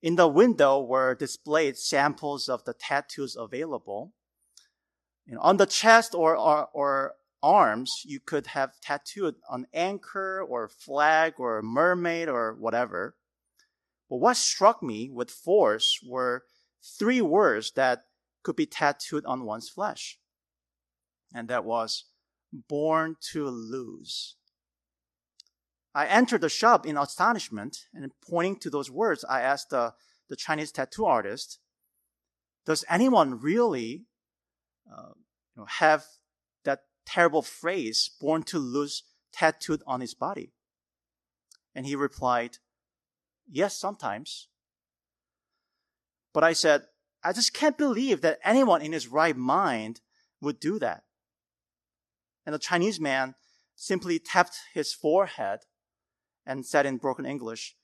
In 0.02 0.16
the 0.16 0.26
window 0.26 0.80
were 0.80 1.14
displayed 1.14 1.78
samples 1.78 2.48
of 2.48 2.64
the 2.64 2.74
tattoos 2.74 3.36
available. 3.36 4.12
Know, 5.26 5.40
on 5.40 5.56
the 5.56 5.66
chest 5.66 6.16
or, 6.16 6.36
or, 6.36 6.68
or 6.72 7.14
arms, 7.42 8.02
you 8.04 8.20
could 8.20 8.48
have 8.48 8.80
tattooed 8.80 9.36
an 9.50 9.66
anchor 9.72 10.42
or 10.42 10.64
a 10.64 10.68
flag 10.68 11.34
or 11.38 11.58
a 11.58 11.62
mermaid 11.62 12.28
or 12.28 12.54
whatever. 12.54 13.16
But 14.08 14.16
what 14.16 14.36
struck 14.36 14.82
me 14.82 15.10
with 15.10 15.30
force 15.30 15.98
were 16.06 16.44
three 16.98 17.20
words 17.20 17.72
that 17.72 18.04
could 18.42 18.56
be 18.56 18.66
tattooed 18.66 19.24
on 19.24 19.44
one's 19.44 19.68
flesh. 19.68 20.18
And 21.34 21.48
that 21.48 21.64
was 21.64 22.04
born 22.52 23.16
to 23.32 23.46
lose. 23.46 24.36
I 25.94 26.06
entered 26.06 26.40
the 26.40 26.48
shop 26.48 26.86
in 26.86 26.96
astonishment 26.96 27.86
and 27.94 28.10
pointing 28.26 28.58
to 28.60 28.70
those 28.70 28.90
words, 28.90 29.24
I 29.28 29.42
asked 29.42 29.70
the, 29.70 29.94
the 30.28 30.36
Chinese 30.36 30.72
tattoo 30.72 31.04
artist, 31.04 31.58
does 32.64 32.84
anyone 32.88 33.40
really 33.40 34.06
uh, 34.90 35.12
you 35.56 35.62
know, 35.62 35.66
have 35.66 36.04
terrible 37.06 37.42
phrase, 37.42 38.10
born 38.20 38.42
to 38.44 38.58
lose, 38.58 39.04
tattooed 39.32 39.82
on 39.86 40.00
his 40.00 40.14
body? 40.14 40.52
And 41.74 41.86
he 41.86 41.96
replied, 41.96 42.58
Yes, 43.50 43.78
sometimes. 43.78 44.48
But 46.32 46.44
I 46.44 46.52
said, 46.52 46.82
I 47.24 47.32
just 47.32 47.54
can't 47.54 47.78
believe 47.78 48.20
that 48.22 48.38
anyone 48.44 48.82
in 48.82 48.92
his 48.92 49.08
right 49.08 49.36
mind 49.36 50.00
would 50.40 50.58
do 50.58 50.78
that. 50.78 51.04
And 52.44 52.54
the 52.54 52.58
Chinese 52.58 52.98
man 52.98 53.34
simply 53.74 54.18
tapped 54.18 54.56
his 54.74 54.92
forehead 54.92 55.60
and 56.44 56.66
said 56.66 56.86
in 56.86 56.96
broken 56.96 57.24
English, 57.24 57.76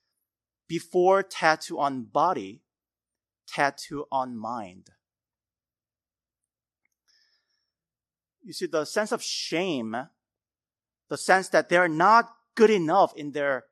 Before 0.67 1.23
tattoo 1.23 1.79
on 1.79 2.05
body, 2.05 2.63
tattoo 3.47 4.07
on 4.11 4.37
mind. 4.37 4.89
You 8.49 8.55
see, 8.55 8.65
the 8.65 8.87
sense 8.87 9.13
of 9.13 9.23
shame, 9.23 9.95
the 11.11 11.19
sense 11.19 11.51
that 11.51 11.69
they're 11.69 11.87
not 11.87 12.35
good 12.55 12.71
enough 12.71 13.13
in 13.15 13.33
their 13.33 13.67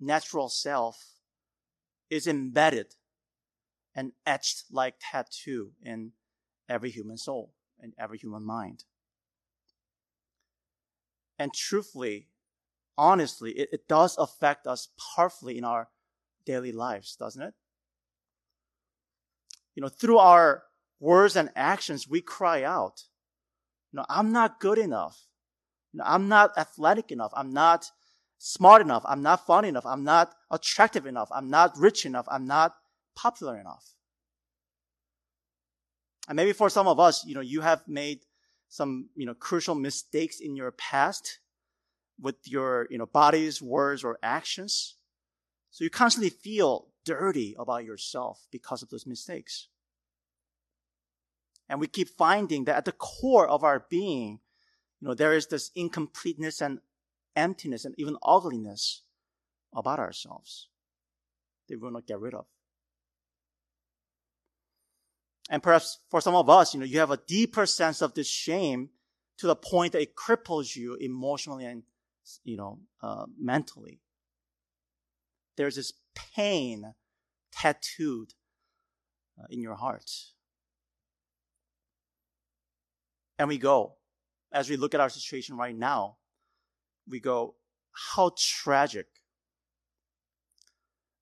natural 0.00 0.48
self 0.48 1.14
is 2.10 2.26
embedded 2.26 2.96
and 3.94 4.10
etched 4.26 4.64
like 4.72 4.96
tattoo 5.00 5.70
in 5.80 6.10
every 6.68 6.90
human 6.90 7.16
soul 7.16 7.54
and 7.78 7.94
every 8.00 8.18
human 8.18 8.44
mind. 8.44 8.82
And 11.38 11.54
truthfully, 11.54 12.26
honestly, 12.98 13.52
it, 13.52 13.68
it 13.70 13.86
does 13.86 14.18
affect 14.18 14.66
us 14.66 14.88
powerfully 15.14 15.56
in 15.56 15.62
our 15.62 15.88
daily 16.44 16.72
lives, 16.72 17.14
doesn't 17.14 17.42
it? 17.42 17.54
You 19.76 19.82
know, 19.82 19.88
through 19.88 20.18
our 20.18 20.64
words 20.98 21.36
and 21.36 21.50
actions, 21.54 22.08
we 22.08 22.20
cry 22.20 22.64
out, 22.64 23.04
know, 23.98 24.06
I'm 24.08 24.32
not 24.32 24.60
good 24.60 24.78
enough. 24.78 25.18
Know, 25.92 26.04
I'm 26.06 26.28
not 26.28 26.56
athletic 26.56 27.10
enough. 27.10 27.32
I'm 27.34 27.52
not 27.52 27.90
smart 28.38 28.82
enough. 28.82 29.04
I'm 29.06 29.22
not 29.22 29.46
funny 29.46 29.68
enough. 29.68 29.86
I'm 29.86 30.04
not 30.04 30.34
attractive 30.50 31.06
enough. 31.06 31.28
I'm 31.32 31.50
not 31.50 31.76
rich 31.76 32.06
enough. 32.06 32.26
I'm 32.30 32.46
not 32.46 32.74
popular 33.14 33.58
enough. 33.58 33.84
And 36.28 36.36
maybe 36.36 36.52
for 36.52 36.70
some 36.70 36.86
of 36.86 37.00
us, 37.00 37.24
you 37.26 37.34
know, 37.34 37.40
you 37.40 37.60
have 37.60 37.86
made 37.88 38.20
some, 38.68 39.08
you 39.16 39.26
know, 39.26 39.34
crucial 39.34 39.74
mistakes 39.74 40.38
in 40.38 40.54
your 40.54 40.70
past 40.70 41.40
with 42.20 42.36
your, 42.44 42.86
you 42.88 42.98
know, 42.98 43.06
bodies, 43.06 43.60
words, 43.60 44.04
or 44.04 44.18
actions. 44.22 44.94
So 45.70 45.82
you 45.84 45.90
constantly 45.90 46.30
feel 46.30 46.86
dirty 47.04 47.56
about 47.58 47.84
yourself 47.84 48.46
because 48.52 48.82
of 48.82 48.90
those 48.90 49.06
mistakes. 49.06 49.68
And 51.70 51.78
we 51.78 51.86
keep 51.86 52.08
finding 52.08 52.64
that 52.64 52.76
at 52.76 52.84
the 52.84 52.92
core 52.92 53.46
of 53.46 53.62
our 53.62 53.86
being, 53.88 54.40
you 55.00 55.06
know, 55.08 55.14
there 55.14 55.32
is 55.32 55.46
this 55.46 55.70
incompleteness 55.76 56.60
and 56.60 56.80
emptiness 57.36 57.84
and 57.84 57.94
even 57.96 58.16
ugliness 58.24 59.02
about 59.72 60.00
ourselves 60.00 60.68
that 61.68 61.76
we 61.76 61.82
will 61.82 61.92
not 61.92 62.08
get 62.08 62.18
rid 62.18 62.34
of. 62.34 62.46
And 65.48 65.62
perhaps 65.62 66.00
for 66.10 66.20
some 66.20 66.34
of 66.34 66.50
us, 66.50 66.74
you 66.74 66.80
know, 66.80 66.86
you 66.86 66.98
have 66.98 67.12
a 67.12 67.20
deeper 67.28 67.66
sense 67.66 68.02
of 68.02 68.14
this 68.14 68.28
shame 68.28 68.90
to 69.38 69.46
the 69.46 69.56
point 69.56 69.92
that 69.92 70.02
it 70.02 70.16
cripples 70.16 70.74
you 70.74 70.96
emotionally 70.96 71.66
and, 71.66 71.84
you 72.42 72.56
know, 72.56 72.80
uh, 73.00 73.26
mentally. 73.38 74.00
There's 75.56 75.76
this 75.76 75.92
pain 76.34 76.94
tattooed 77.52 78.34
uh, 79.38 79.46
in 79.50 79.62
your 79.62 79.76
heart. 79.76 80.10
And 83.40 83.48
we 83.48 83.56
go, 83.56 83.94
as 84.52 84.68
we 84.68 84.76
look 84.76 84.92
at 84.92 85.00
our 85.00 85.08
situation 85.08 85.56
right 85.56 85.74
now, 85.74 86.18
we 87.08 87.20
go, 87.20 87.54
how 88.12 88.32
tragic. 88.36 89.06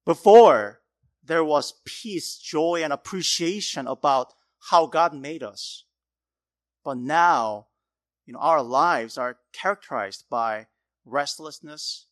Before, 0.05 0.81
there 1.23 1.45
was 1.45 1.75
peace, 1.85 2.37
joy, 2.37 2.81
and 2.83 2.91
appreciation 2.91 3.87
about 3.87 4.33
how 4.69 4.85
God 4.85 5.13
made 5.13 5.43
us. 5.43 5.85
But 6.83 6.97
now, 6.97 7.67
you 8.25 8.33
know, 8.33 8.39
our 8.39 8.61
lives 8.61 9.17
are 9.17 9.37
characterized 9.53 10.25
by 10.29 10.67
restlessness, 11.05 12.07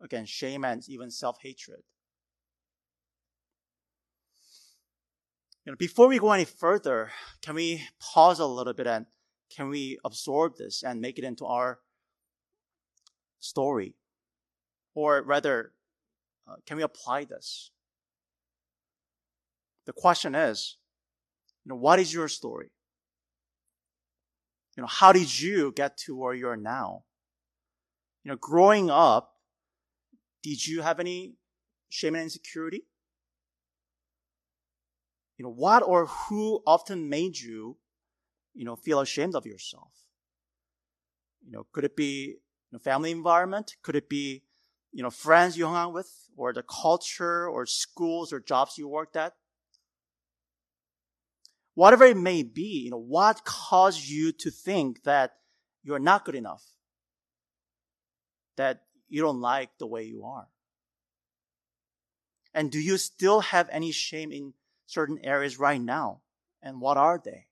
again, 0.00 0.24
shame, 0.24 0.64
and 0.64 0.82
even 0.88 1.10
self-hatred. 1.10 1.82
You 5.66 5.72
know, 5.72 5.76
before 5.76 6.08
we 6.08 6.18
go 6.18 6.32
any 6.32 6.46
further, 6.46 7.10
can 7.42 7.56
we 7.56 7.88
pause 8.00 8.38
a 8.40 8.46
little 8.46 8.72
bit 8.72 8.86
and 8.86 9.04
can 9.54 9.68
we 9.68 9.98
absorb 10.04 10.56
this 10.56 10.82
and 10.82 11.00
make 11.00 11.18
it 11.18 11.24
into 11.24 11.44
our 11.44 11.80
story? 13.40 13.94
Or 14.94 15.22
rather, 15.22 15.72
uh, 16.48 16.56
can 16.66 16.76
we 16.76 16.82
apply 16.82 17.24
this? 17.24 17.70
The 19.86 19.92
question 19.92 20.34
is, 20.34 20.76
you 21.64 21.70
know, 21.70 21.76
what 21.76 21.98
is 21.98 22.12
your 22.12 22.28
story? 22.28 22.70
You 24.76 24.82
know, 24.82 24.88
how 24.88 25.12
did 25.12 25.40
you 25.40 25.72
get 25.72 25.96
to 25.98 26.16
where 26.16 26.34
you 26.34 26.48
are 26.48 26.56
now? 26.56 27.04
You 28.24 28.30
know, 28.30 28.36
growing 28.36 28.90
up, 28.90 29.34
did 30.42 30.66
you 30.66 30.82
have 30.82 31.00
any 31.00 31.34
shame 31.88 32.14
and 32.14 32.24
insecurity? 32.24 32.84
You 35.36 35.44
know, 35.44 35.52
what 35.52 35.82
or 35.82 36.06
who 36.06 36.62
often 36.66 37.08
made 37.08 37.38
you, 37.38 37.78
you 38.54 38.64
know, 38.64 38.76
feel 38.76 39.00
ashamed 39.00 39.34
of 39.34 39.46
yourself? 39.46 39.92
You 41.44 41.52
know, 41.52 41.66
could 41.72 41.84
it 41.84 41.96
be 41.96 42.36
know, 42.72 42.78
family 42.78 43.10
environment? 43.10 43.76
Could 43.82 43.96
it 43.96 44.08
be, 44.08 44.42
you 44.92 45.02
know, 45.02 45.10
friends 45.10 45.56
you 45.56 45.66
hung 45.66 45.76
out 45.76 45.92
with, 45.92 46.10
or 46.36 46.52
the 46.52 46.62
culture, 46.62 47.48
or 47.48 47.66
schools, 47.66 48.32
or 48.32 48.40
jobs 48.40 48.78
you 48.78 48.88
worked 48.88 49.16
at? 49.16 49.34
whatever 51.74 52.04
it 52.04 52.16
may 52.16 52.42
be, 52.42 52.82
you 52.84 52.90
know, 52.90 53.00
what 53.00 53.44
caused 53.44 54.06
you 54.06 54.32
to 54.32 54.50
think 54.50 55.02
that 55.04 55.32
you're 55.82 55.98
not 55.98 56.24
good 56.24 56.34
enough? 56.34 56.62
That 58.56 58.82
you 59.08 59.22
don't 59.22 59.40
like 59.40 59.70
the 59.78 59.86
way 59.86 60.04
you 60.04 60.24
are? 60.24 60.48
And 62.52 62.70
do 62.70 62.78
you 62.78 62.98
still 62.98 63.40
have 63.40 63.68
any 63.70 63.92
shame 63.92 64.32
in 64.32 64.52
certain 64.86 65.18
areas 65.22 65.58
right 65.58 65.80
now? 65.80 66.20
And 66.62 66.80
what 66.80 66.96
are 66.96 67.18
they? 67.24 67.46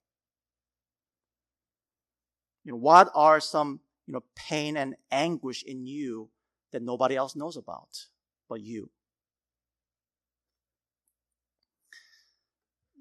You 2.69 2.75
know, 2.75 2.81
what 2.81 3.11
are 3.15 3.41
some, 3.41 3.81
you 4.07 4.13
know, 4.13 4.23
pain 4.37 4.77
and 4.77 4.95
anguish 5.11 5.63
in 5.63 5.87
you 5.87 6.29
that 6.71 6.83
nobody 6.83 7.17
else 7.17 7.35
knows 7.35 7.57
about 7.57 7.89
but 8.47 8.61
you? 8.61 8.91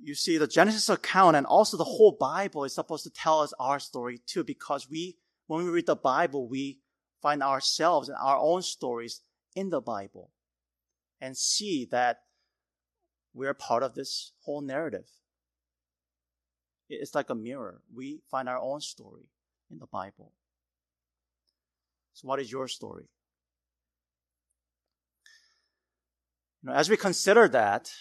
you 0.02 0.16
see 0.16 0.38
the 0.38 0.48
Genesis 0.48 0.88
account 0.88 1.36
and 1.36 1.46
also 1.46 1.76
the 1.76 1.84
whole 1.84 2.16
Bible 2.18 2.64
is 2.64 2.74
supposed 2.74 3.04
to 3.04 3.10
tell 3.10 3.42
us 3.42 3.52
our 3.60 3.78
story 3.78 4.22
too, 4.26 4.42
because 4.42 4.90
we, 4.90 5.18
when 5.48 5.66
we 5.66 5.70
read 5.70 5.86
the 5.86 5.98
Bible, 5.98 6.48
we 6.48 6.80
find 7.22 7.44
ourselves 7.44 8.08
and 8.08 8.18
our 8.18 8.38
own 8.38 8.62
stories 8.62 9.20
in 9.54 9.70
the 9.70 9.82
Bible 9.82 10.32
and 11.20 11.36
see 11.36 11.84
that 11.92 12.20
we're 13.34 13.54
part 13.54 13.84
of 13.84 13.96
this 13.96 14.32
whole 14.46 14.62
narrative. 14.62 15.10
It's 16.88 17.14
like 17.14 17.30
a 17.30 17.36
mirror. 17.36 17.82
We 17.94 18.22
find 18.32 18.48
our 18.48 18.60
own 18.60 18.80
story 18.80 19.28
in 19.72 19.80
the 19.80 19.88
Bible. 19.88 20.34
So, 22.14 22.28
what 22.28 22.40
is 22.40 22.52
your 22.52 22.68
story? 22.68 23.06
You 26.62 26.70
know, 26.70 26.76
as 26.76 26.90
we 26.90 26.98
consider 26.98 27.48
that, 27.50 27.92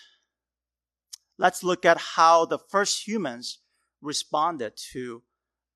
let's 1.39 1.63
look 1.63 1.85
at 1.85 1.99
how 1.99 2.47
the 2.47 2.59
first 2.59 3.07
humans 3.07 3.59
responded 4.01 4.77
to 4.93 5.23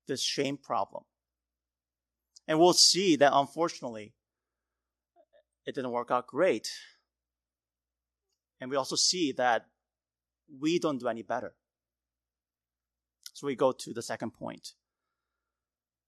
this 0.07 0.21
shame 0.21 0.57
problem. 0.57 1.03
And 2.47 2.59
we'll 2.59 2.73
see 2.73 3.15
that 3.17 3.31
unfortunately, 3.33 4.13
it 5.65 5.75
didn't 5.75 5.91
work 5.91 6.09
out 6.11 6.27
great. 6.27 6.69
And 8.59 8.69
we 8.69 8.75
also 8.75 8.95
see 8.95 9.31
that 9.33 9.67
we 10.59 10.79
don't 10.79 10.99
do 10.99 11.07
any 11.07 11.21
better. 11.21 11.53
So 13.33 13.47
we 13.47 13.55
go 13.55 13.71
to 13.71 13.93
the 13.93 14.01
second 14.01 14.31
point 14.31 14.73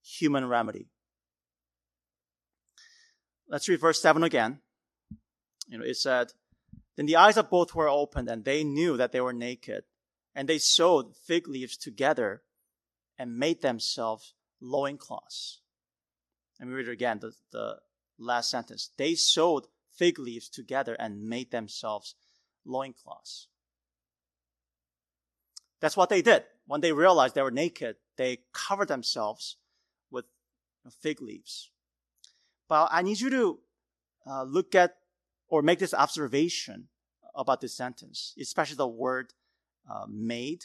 human 0.04 0.46
remedy. 0.46 0.88
Let's 3.48 3.68
read 3.68 3.80
verse 3.80 4.00
7 4.00 4.22
again. 4.22 4.60
You 5.68 5.78
know, 5.78 5.84
it 5.84 5.96
said, 5.96 6.32
then 6.96 7.06
the 7.06 7.16
eyes 7.16 7.36
of 7.36 7.50
both 7.50 7.74
were 7.74 7.88
opened, 7.88 8.28
and 8.28 8.44
they 8.44 8.62
knew 8.62 8.96
that 8.96 9.12
they 9.12 9.20
were 9.20 9.32
naked. 9.32 9.84
And 10.34 10.48
they 10.48 10.58
sewed 10.58 11.16
fig 11.26 11.48
leaves 11.48 11.76
together 11.76 12.42
and 13.18 13.38
made 13.38 13.62
themselves 13.62 14.34
loincloths. 14.60 15.60
Let 16.58 16.68
me 16.68 16.74
read 16.74 16.88
it 16.88 16.92
again, 16.92 17.18
the, 17.20 17.32
the 17.52 17.76
last 18.18 18.50
sentence. 18.50 18.90
They 18.96 19.14
sewed 19.14 19.66
fig 19.96 20.18
leaves 20.18 20.48
together 20.48 20.94
and 20.94 21.28
made 21.28 21.50
themselves 21.50 22.14
loincloths. 22.64 23.48
That's 25.80 25.96
what 25.96 26.08
they 26.08 26.22
did. 26.22 26.44
When 26.66 26.80
they 26.80 26.92
realized 26.92 27.34
they 27.34 27.42
were 27.42 27.50
naked, 27.50 27.96
they 28.16 28.38
covered 28.52 28.88
themselves 28.88 29.56
fig 30.90 31.20
leaves. 31.22 31.70
But 32.68 32.88
I 32.90 33.02
need 33.02 33.20
you 33.20 33.30
to 33.30 33.58
uh, 34.26 34.42
look 34.44 34.74
at 34.74 34.96
or 35.48 35.62
make 35.62 35.78
this 35.78 35.94
observation 35.94 36.88
about 37.34 37.60
this 37.60 37.76
sentence, 37.76 38.34
especially 38.40 38.76
the 38.76 38.88
word 38.88 39.32
uh, 39.90 40.06
made. 40.08 40.64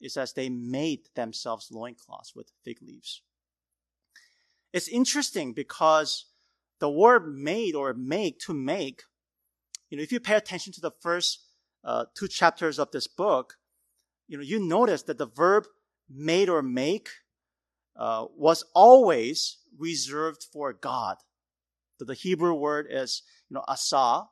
It 0.00 0.12
says 0.12 0.32
they 0.32 0.48
made 0.48 1.08
themselves 1.14 1.70
loincloths 1.70 2.34
with 2.34 2.52
fig 2.64 2.78
leaves. 2.80 3.22
It's 4.72 4.88
interesting 4.88 5.52
because 5.52 6.26
the 6.78 6.88
word 6.88 7.26
made 7.26 7.74
or 7.74 7.92
make, 7.92 8.38
to 8.40 8.54
make, 8.54 9.02
you 9.90 9.96
know, 9.96 10.02
if 10.02 10.12
you 10.12 10.20
pay 10.20 10.34
attention 10.34 10.72
to 10.74 10.80
the 10.80 10.92
first 11.00 11.40
uh, 11.84 12.04
two 12.14 12.28
chapters 12.28 12.78
of 12.78 12.90
this 12.92 13.06
book, 13.06 13.56
you 14.28 14.36
know, 14.36 14.44
you 14.44 14.60
notice 14.60 15.02
that 15.02 15.18
the 15.18 15.26
verb 15.26 15.66
made 16.08 16.48
or 16.48 16.62
make 16.62 17.10
uh, 18.00 18.24
was 18.34 18.64
always 18.74 19.58
reserved 19.78 20.46
for 20.50 20.72
God. 20.72 21.16
So 21.98 22.06
the 22.06 22.14
Hebrew 22.14 22.54
word 22.54 22.86
is, 22.88 23.22
you 23.50 23.54
know, 23.54 23.64
asa. 23.68 24.24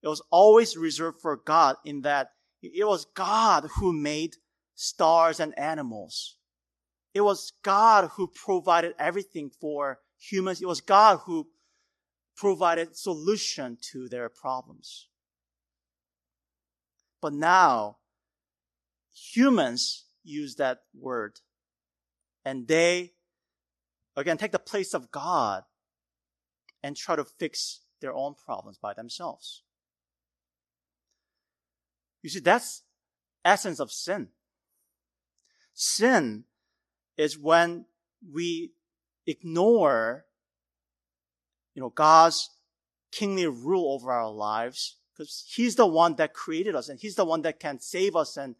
It 0.00 0.06
was 0.06 0.22
always 0.30 0.76
reserved 0.76 1.20
for 1.20 1.36
God 1.36 1.74
in 1.84 2.02
that 2.02 2.28
it 2.62 2.86
was 2.86 3.06
God 3.16 3.68
who 3.76 3.92
made 3.92 4.36
stars 4.76 5.40
and 5.40 5.58
animals. 5.58 6.36
It 7.12 7.22
was 7.22 7.52
God 7.64 8.10
who 8.14 8.28
provided 8.28 8.94
everything 8.96 9.50
for 9.60 9.98
humans. 10.16 10.62
It 10.62 10.68
was 10.68 10.80
God 10.80 11.20
who 11.24 11.48
provided 12.36 12.96
solution 12.96 13.76
to 13.90 14.08
their 14.08 14.28
problems. 14.28 15.08
But 17.20 17.32
now, 17.32 17.96
humans 19.12 20.04
use 20.22 20.54
that 20.56 20.78
word 20.94 21.40
and 22.44 22.66
they, 22.66 23.12
again, 24.16 24.38
take 24.38 24.52
the 24.52 24.58
place 24.58 24.94
of 24.94 25.10
God 25.10 25.64
and 26.82 26.96
try 26.96 27.16
to 27.16 27.24
fix 27.24 27.80
their 28.00 28.14
own 28.14 28.34
problems 28.34 28.78
by 28.78 28.94
themselves. 28.94 29.62
You 32.22 32.30
see, 32.30 32.40
that's 32.40 32.82
essence 33.44 33.80
of 33.80 33.90
sin. 33.90 34.28
Sin 35.74 36.44
is 37.16 37.38
when 37.38 37.86
we 38.32 38.72
ignore, 39.26 40.24
you 41.74 41.82
know, 41.82 41.90
God's 41.90 42.50
kingly 43.12 43.46
rule 43.46 43.92
over 43.92 44.12
our 44.12 44.30
lives 44.30 44.96
because 45.12 45.44
He's 45.48 45.76
the 45.76 45.86
one 45.86 46.16
that 46.16 46.34
created 46.34 46.74
us 46.74 46.88
and 46.88 47.00
He's 47.00 47.14
the 47.14 47.24
one 47.24 47.42
that 47.42 47.60
can 47.60 47.80
save 47.80 48.16
us 48.16 48.36
and 48.36 48.54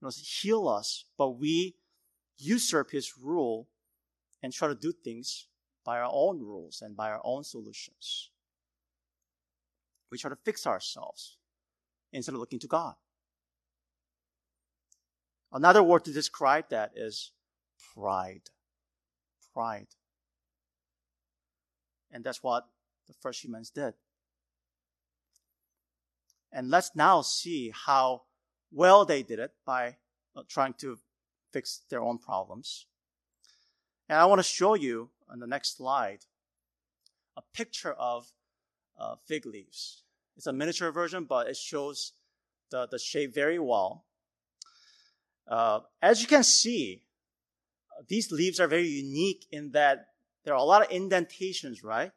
you 0.00 0.06
know, 0.06 0.10
heal 0.16 0.68
us. 0.68 1.04
But 1.16 1.30
we 1.30 1.76
usurp 2.38 2.90
His 2.90 3.16
rule 3.20 3.68
and 4.42 4.52
try 4.52 4.68
to 4.68 4.74
do 4.74 4.92
things 4.92 5.46
by 5.84 5.98
our 5.98 6.10
own 6.10 6.40
rules 6.40 6.82
and 6.82 6.96
by 6.96 7.10
our 7.10 7.20
own 7.24 7.44
solutions. 7.44 8.30
We 10.10 10.18
try 10.18 10.30
to 10.30 10.36
fix 10.44 10.66
ourselves 10.66 11.38
instead 12.12 12.34
of 12.34 12.40
looking 12.40 12.60
to 12.60 12.66
God. 12.66 12.94
Another 15.52 15.82
word 15.82 16.04
to 16.04 16.12
describe 16.12 16.68
that 16.70 16.92
is 16.96 17.32
pride. 17.94 18.50
Pride. 19.52 19.86
And 22.10 22.24
that's 22.24 22.42
what 22.42 22.66
the 23.06 23.14
first 23.14 23.44
humans 23.44 23.70
did. 23.70 23.94
And 26.52 26.70
let's 26.70 26.92
now 26.94 27.22
see 27.22 27.72
how 27.74 28.22
well 28.70 29.04
they 29.04 29.22
did 29.22 29.38
it 29.38 29.52
by 29.64 29.96
uh, 30.36 30.42
trying 30.48 30.74
to 30.74 30.98
fix 31.54 31.82
their 31.88 32.02
own 32.02 32.18
problems. 32.18 32.86
And 34.08 34.18
I 34.18 34.26
want 34.26 34.40
to 34.40 34.42
show 34.58 34.74
you 34.74 35.10
on 35.30 35.38
the 35.38 35.46
next 35.46 35.76
slide 35.76 36.26
a 37.36 37.42
picture 37.54 37.92
of 37.92 38.26
uh, 38.98 39.14
fig 39.24 39.46
leaves. 39.46 40.02
It's 40.36 40.46
a 40.48 40.52
miniature 40.52 40.90
version, 40.90 41.24
but 41.24 41.48
it 41.48 41.56
shows 41.56 42.12
the, 42.70 42.88
the 42.90 42.98
shape 42.98 43.32
very 43.32 43.58
well. 43.58 44.04
Uh, 45.46 45.80
as 46.02 46.20
you 46.20 46.26
can 46.26 46.42
see, 46.42 47.02
these 48.08 48.32
leaves 48.32 48.58
are 48.58 48.66
very 48.66 48.88
unique 48.88 49.46
in 49.52 49.70
that 49.72 50.08
there 50.44 50.54
are 50.54 50.58
a 50.58 50.64
lot 50.64 50.82
of 50.84 50.90
indentations, 50.90 51.84
right? 51.84 52.10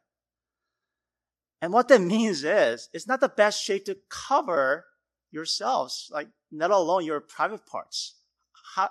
And 1.62 1.72
what 1.72 1.88
that 1.88 2.00
means 2.16 2.42
is, 2.42 2.88
it's 2.92 3.06
not 3.06 3.20
the 3.20 3.28
best 3.28 3.62
shape 3.62 3.84
to 3.84 3.98
cover 4.08 4.86
yourselves, 5.30 6.10
like, 6.12 6.28
let 6.50 6.70
alone 6.70 7.04
your 7.04 7.20
private 7.20 7.66
parts. 7.66 8.14
How, 8.74 8.90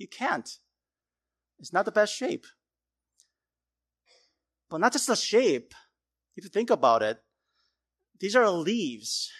you 0.00 0.08
can't. 0.08 0.58
It's 1.58 1.72
not 1.72 1.84
the 1.84 1.92
best 1.92 2.14
shape. 2.14 2.46
But 4.70 4.78
not 4.78 4.92
just 4.92 5.06
the 5.06 5.14
shape. 5.14 5.74
If 6.36 6.44
you 6.44 6.50
think 6.50 6.70
about 6.70 7.02
it, 7.02 7.22
these 8.18 8.34
are 8.34 8.48
leaves, 8.48 9.30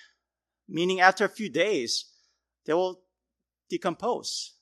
meaning 0.69 1.01
after 1.01 1.25
a 1.25 1.31
few 1.31 1.49
days, 1.49 2.05
they 2.67 2.75
will 2.75 3.01
decompose. 3.71 4.53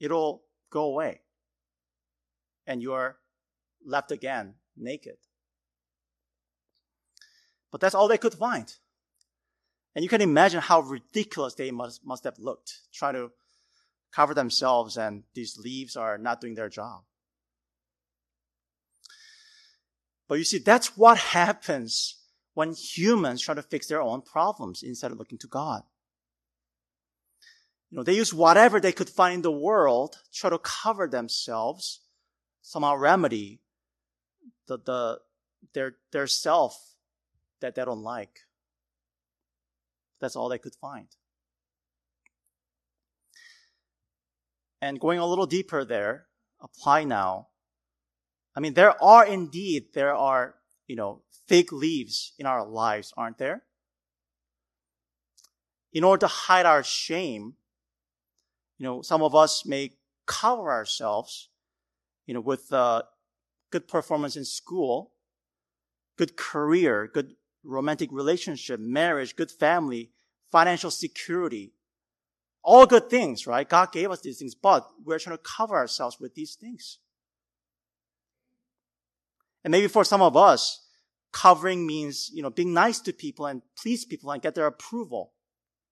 It'll 0.00 0.42
go 0.70 0.84
away. 0.86 1.20
And 2.66 2.82
you 2.82 2.94
are 2.94 3.16
left 3.86 4.10
again 4.10 4.54
naked. 4.76 5.18
But 7.70 7.80
that's 7.80 7.94
all 7.94 8.08
they 8.08 8.18
could 8.18 8.34
find. 8.34 8.74
And 9.94 10.02
you 10.02 10.08
can 10.08 10.20
imagine 10.20 10.60
how 10.60 10.80
ridiculous 10.80 11.54
they 11.54 11.70
must, 11.70 12.04
must 12.04 12.24
have 12.24 12.38
looked, 12.38 12.80
trying 12.92 13.14
to 13.14 13.30
cover 14.14 14.34
themselves, 14.34 14.96
and 14.96 15.24
these 15.34 15.58
leaves 15.58 15.96
are 15.96 16.18
not 16.18 16.40
doing 16.40 16.54
their 16.54 16.68
job. 16.68 17.02
But 20.28 20.38
you 20.38 20.44
see, 20.44 20.58
that's 20.58 20.96
what 20.96 21.18
happens 21.34 22.16
when 22.54 22.72
humans 22.72 23.42
try 23.42 23.54
to 23.54 23.62
fix 23.62 23.88
their 23.88 24.02
own 24.02 24.22
problems 24.22 24.82
instead 24.82 25.10
of 25.10 25.18
looking 25.18 25.38
to 25.38 25.48
God. 25.48 25.82
You 27.90 27.98
know, 27.98 28.04
they 28.04 28.14
use 28.14 28.32
whatever 28.32 28.80
they 28.80 28.92
could 28.92 29.08
find 29.08 29.36
in 29.36 29.42
the 29.42 29.52
world, 29.52 30.16
try 30.32 30.50
to 30.50 30.58
cover 30.58 31.06
themselves, 31.06 32.00
somehow 32.62 32.96
remedy 32.96 33.60
the, 34.66 34.78
the, 34.78 35.18
their, 35.74 35.96
their 36.12 36.26
self 36.26 36.94
that 37.60 37.74
they 37.74 37.84
don't 37.84 38.02
like. 38.02 38.40
That's 40.20 40.36
all 40.36 40.48
they 40.48 40.58
could 40.58 40.74
find. 40.74 41.08
And 44.84 45.00
going 45.00 45.18
a 45.18 45.26
little 45.26 45.46
deeper 45.46 45.82
there, 45.82 46.26
apply 46.60 47.04
now. 47.04 47.48
I 48.54 48.60
mean, 48.60 48.74
there 48.74 49.02
are 49.02 49.24
indeed, 49.24 49.94
there 49.94 50.14
are, 50.14 50.56
you 50.86 50.94
know, 50.94 51.22
fig 51.48 51.72
leaves 51.72 52.34
in 52.38 52.44
our 52.44 52.66
lives, 52.66 53.10
aren't 53.16 53.38
there? 53.38 53.62
In 55.94 56.04
order 56.04 56.20
to 56.20 56.26
hide 56.26 56.66
our 56.66 56.82
shame, 56.82 57.54
you 58.76 58.84
know, 58.84 59.00
some 59.00 59.22
of 59.22 59.34
us 59.34 59.64
may 59.64 59.92
cover 60.26 60.70
ourselves, 60.70 61.48
you 62.26 62.34
know, 62.34 62.42
with 62.42 62.70
uh, 62.70 63.04
good 63.70 63.88
performance 63.88 64.36
in 64.36 64.44
school, 64.44 65.12
good 66.18 66.36
career, 66.36 67.10
good 67.10 67.36
romantic 67.62 68.10
relationship, 68.12 68.80
marriage, 68.80 69.34
good 69.34 69.50
family, 69.50 70.10
financial 70.52 70.90
security. 70.90 71.72
All 72.64 72.86
good 72.86 73.10
things, 73.10 73.46
right? 73.46 73.68
God 73.68 73.92
gave 73.92 74.10
us 74.10 74.22
these 74.22 74.38
things, 74.38 74.54
but 74.54 74.88
we're 75.04 75.18
trying 75.18 75.36
to 75.36 75.42
cover 75.42 75.76
ourselves 75.76 76.18
with 76.18 76.34
these 76.34 76.54
things. 76.54 76.98
And 79.62 79.70
maybe 79.70 79.86
for 79.86 80.02
some 80.02 80.22
of 80.22 80.36
us, 80.36 80.86
covering 81.30 81.86
means, 81.86 82.30
you 82.32 82.42
know, 82.42 82.50
being 82.50 82.72
nice 82.72 83.00
to 83.00 83.12
people 83.12 83.46
and 83.46 83.60
please 83.76 84.06
people 84.06 84.30
and 84.30 84.40
get 84.40 84.54
their 84.54 84.66
approval. 84.66 85.32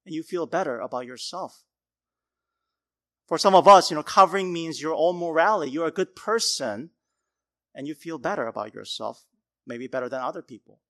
And 0.06 0.14
you 0.14 0.22
feel 0.22 0.46
better 0.46 0.80
about 0.80 1.06
yourself. 1.06 1.62
For 3.28 3.38
some 3.38 3.54
of 3.54 3.68
us, 3.68 3.90
you 3.90 3.96
know, 3.96 4.02
covering 4.02 4.52
means 4.52 4.80
your 4.80 4.94
own 4.94 5.18
morality. 5.18 5.70
You're 5.70 5.86
a 5.86 5.92
good 5.92 6.16
person 6.16 6.90
and 7.74 7.86
you 7.86 7.94
feel 7.94 8.18
better 8.18 8.46
about 8.46 8.74
yourself, 8.74 9.24
maybe 9.66 9.86
better 9.86 10.08
than 10.08 10.20
other 10.20 10.42
people. 10.42 10.80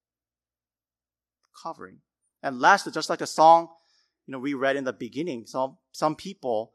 Covering. 1.62 1.98
And 2.42 2.60
lastly, 2.60 2.92
just 2.92 3.10
like 3.10 3.20
a 3.20 3.26
song, 3.26 3.68
you 4.26 4.32
know, 4.32 4.38
we 4.38 4.54
read 4.54 4.76
in 4.76 4.84
the 4.84 4.92
beginning, 4.92 5.46
some, 5.46 5.78
some 5.90 6.16
people 6.16 6.72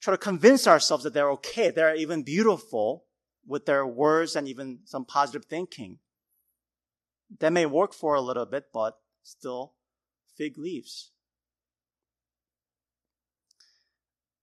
try 0.00 0.12
to 0.12 0.18
convince 0.18 0.66
ourselves 0.66 1.04
that 1.04 1.12
they're 1.12 1.30
okay, 1.30 1.70
they're 1.70 1.94
even 1.94 2.22
beautiful 2.22 3.04
with 3.46 3.66
their 3.66 3.86
words 3.86 4.36
and 4.36 4.48
even 4.48 4.80
some 4.84 5.04
positive 5.04 5.44
thinking. 5.44 5.98
That 7.38 7.52
may 7.52 7.66
work 7.66 7.92
for 7.92 8.14
a 8.14 8.20
little 8.20 8.46
bit, 8.46 8.66
but 8.72 8.98
still 9.22 9.74
fig 10.36 10.58
leaves. 10.58 11.10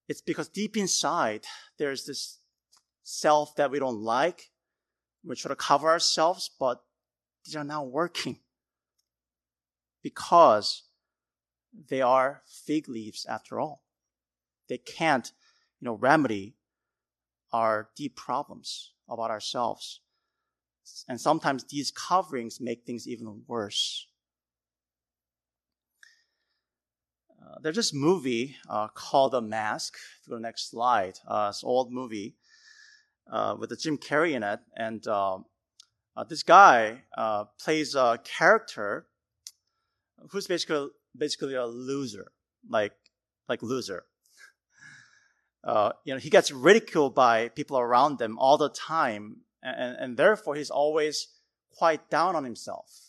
It's 0.08 0.22
because 0.22 0.48
deep 0.48 0.78
inside, 0.78 1.46
there's 1.78 2.06
this 2.06 2.40
self 3.04 3.56
that 3.56 3.72
we 3.72 3.80
don't 3.80 4.02
like. 4.02 4.52
We 5.24 5.36
try 5.36 5.50
to 5.50 5.56
cover 5.56 5.90
ourselves, 5.90 6.50
but 6.58 6.82
these 7.44 7.56
are 7.56 7.64
not 7.64 7.88
working 7.88 8.40
because 10.02 10.84
they 11.90 12.02
are 12.02 12.42
fig 12.46 12.88
leaves 12.90 13.26
after 13.26 13.60
all. 13.60 13.84
They 14.68 14.78
can't, 14.78 15.32
you 15.80 15.86
know, 15.86 15.94
remedy 15.94 16.56
our 17.52 17.90
deep 17.96 18.16
problems 18.16 18.94
about 19.10 19.32
ourselves. 19.32 20.02
And 21.08 21.20
sometimes 21.20 21.64
these 21.66 21.92
coverings 21.92 22.60
make 22.62 22.86
things 22.86 23.08
even 23.08 23.44
worse. 23.48 24.08
Uh, 27.42 27.56
there's 27.62 27.76
this 27.76 27.94
movie 27.94 28.58
uh, 28.70 28.88
called 28.90 29.34
The 29.34 29.42
Mask. 29.42 29.96
Go 30.28 30.36
to 30.36 30.40
the 30.40 30.42
next 30.42 30.70
slide. 30.70 31.20
Uh, 31.28 31.48
it's 31.50 31.64
an 31.64 31.68
old 31.68 31.92
movie 31.92 32.36
uh, 33.32 33.56
with 33.58 33.70
the 33.70 33.76
Jim 33.76 33.98
Carrey 33.98 34.34
in 34.34 34.44
it, 34.44 34.60
and 34.76 35.06
uh, 35.08 35.38
uh, 36.16 36.24
this 36.24 36.44
guy 36.44 37.04
plays 37.60 37.96
a 37.96 38.20
character 38.24 39.08
who's 40.32 40.48
basically 40.48 40.90
basically 41.18 41.56
a 41.56 41.66
loser, 41.66 42.32
like 42.70 42.94
like 43.48 43.62
loser. 43.62 44.06
Uh, 45.64 45.92
you 46.06 46.14
know, 46.14 46.20
he 46.20 46.30
gets 46.30 46.50
ridiculed 46.50 47.14
by 47.14 47.50
people 47.50 47.78
around 47.78 48.22
him 48.22 48.40
all 48.40 48.58
the 48.58 48.70
time, 48.70 49.38
and, 49.62 49.98
and 50.00 50.16
therefore 50.16 50.56
he's 50.56 50.70
always 50.70 51.28
quite 51.72 52.10
down 52.10 52.38
on 52.38 52.46
himself. 52.46 53.08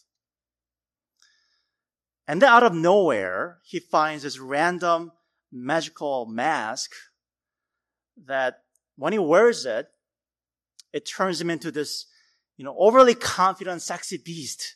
And 2.26 2.42
then 2.42 2.50
out 2.50 2.64
of 2.64 2.74
nowhere, 2.74 3.58
he 3.64 3.78
finds 3.78 4.24
this 4.24 4.40
random 4.40 5.12
magical 5.52 6.26
mask 6.26 6.92
that 8.26 8.62
when 8.96 9.12
he 9.12 9.18
wears 9.18 9.64
it, 9.64 9.88
it 10.92 11.06
turns 11.06 11.40
him 11.40 11.48
into 11.48 11.70
this, 11.70 12.06
you 12.56 12.64
know, 12.64 12.76
overly 12.78 13.14
confident, 13.14 13.80
sexy 13.80 14.18
beast. 14.18 14.74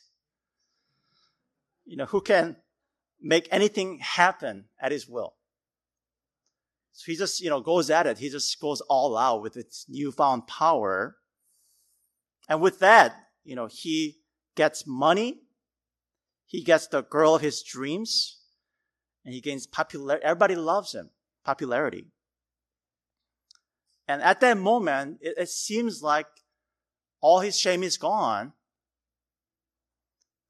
You 1.85 1.97
know, 1.97 2.05
who 2.05 2.21
can 2.21 2.55
make 3.23 3.47
anything 3.49 3.99
happen 3.99 4.65
at 4.79 4.91
his 4.91 5.07
will. 5.07 5.35
So 6.91 7.11
he 7.11 7.17
just, 7.17 7.41
you 7.41 7.49
know, 7.49 7.61
goes 7.61 7.89
at 7.89 8.05
it. 8.05 8.19
He 8.19 8.29
just 8.29 8.59
goes 8.59 8.81
all 8.81 9.17
out 9.17 9.41
with 9.41 9.57
its 9.57 9.85
newfound 9.89 10.45
power. 10.45 11.15
And 12.47 12.61
with 12.61 12.79
that, 12.79 13.15
you 13.43 13.55
know, 13.55 13.67
he 13.67 14.19
gets 14.55 14.85
money, 14.85 15.39
he 16.45 16.63
gets 16.63 16.87
the 16.87 17.01
girl 17.01 17.33
of 17.33 17.41
his 17.41 17.63
dreams, 17.63 18.41
and 19.25 19.33
he 19.33 19.41
gains 19.41 19.65
popularity. 19.65 20.23
Everybody 20.23 20.55
loves 20.55 20.93
him, 20.93 21.09
popularity. 21.43 22.11
And 24.07 24.21
at 24.21 24.41
that 24.41 24.57
moment, 24.57 25.19
it, 25.21 25.35
it 25.37 25.49
seems 25.49 26.03
like 26.03 26.27
all 27.21 27.39
his 27.39 27.57
shame 27.57 27.81
is 27.83 27.97
gone, 27.97 28.53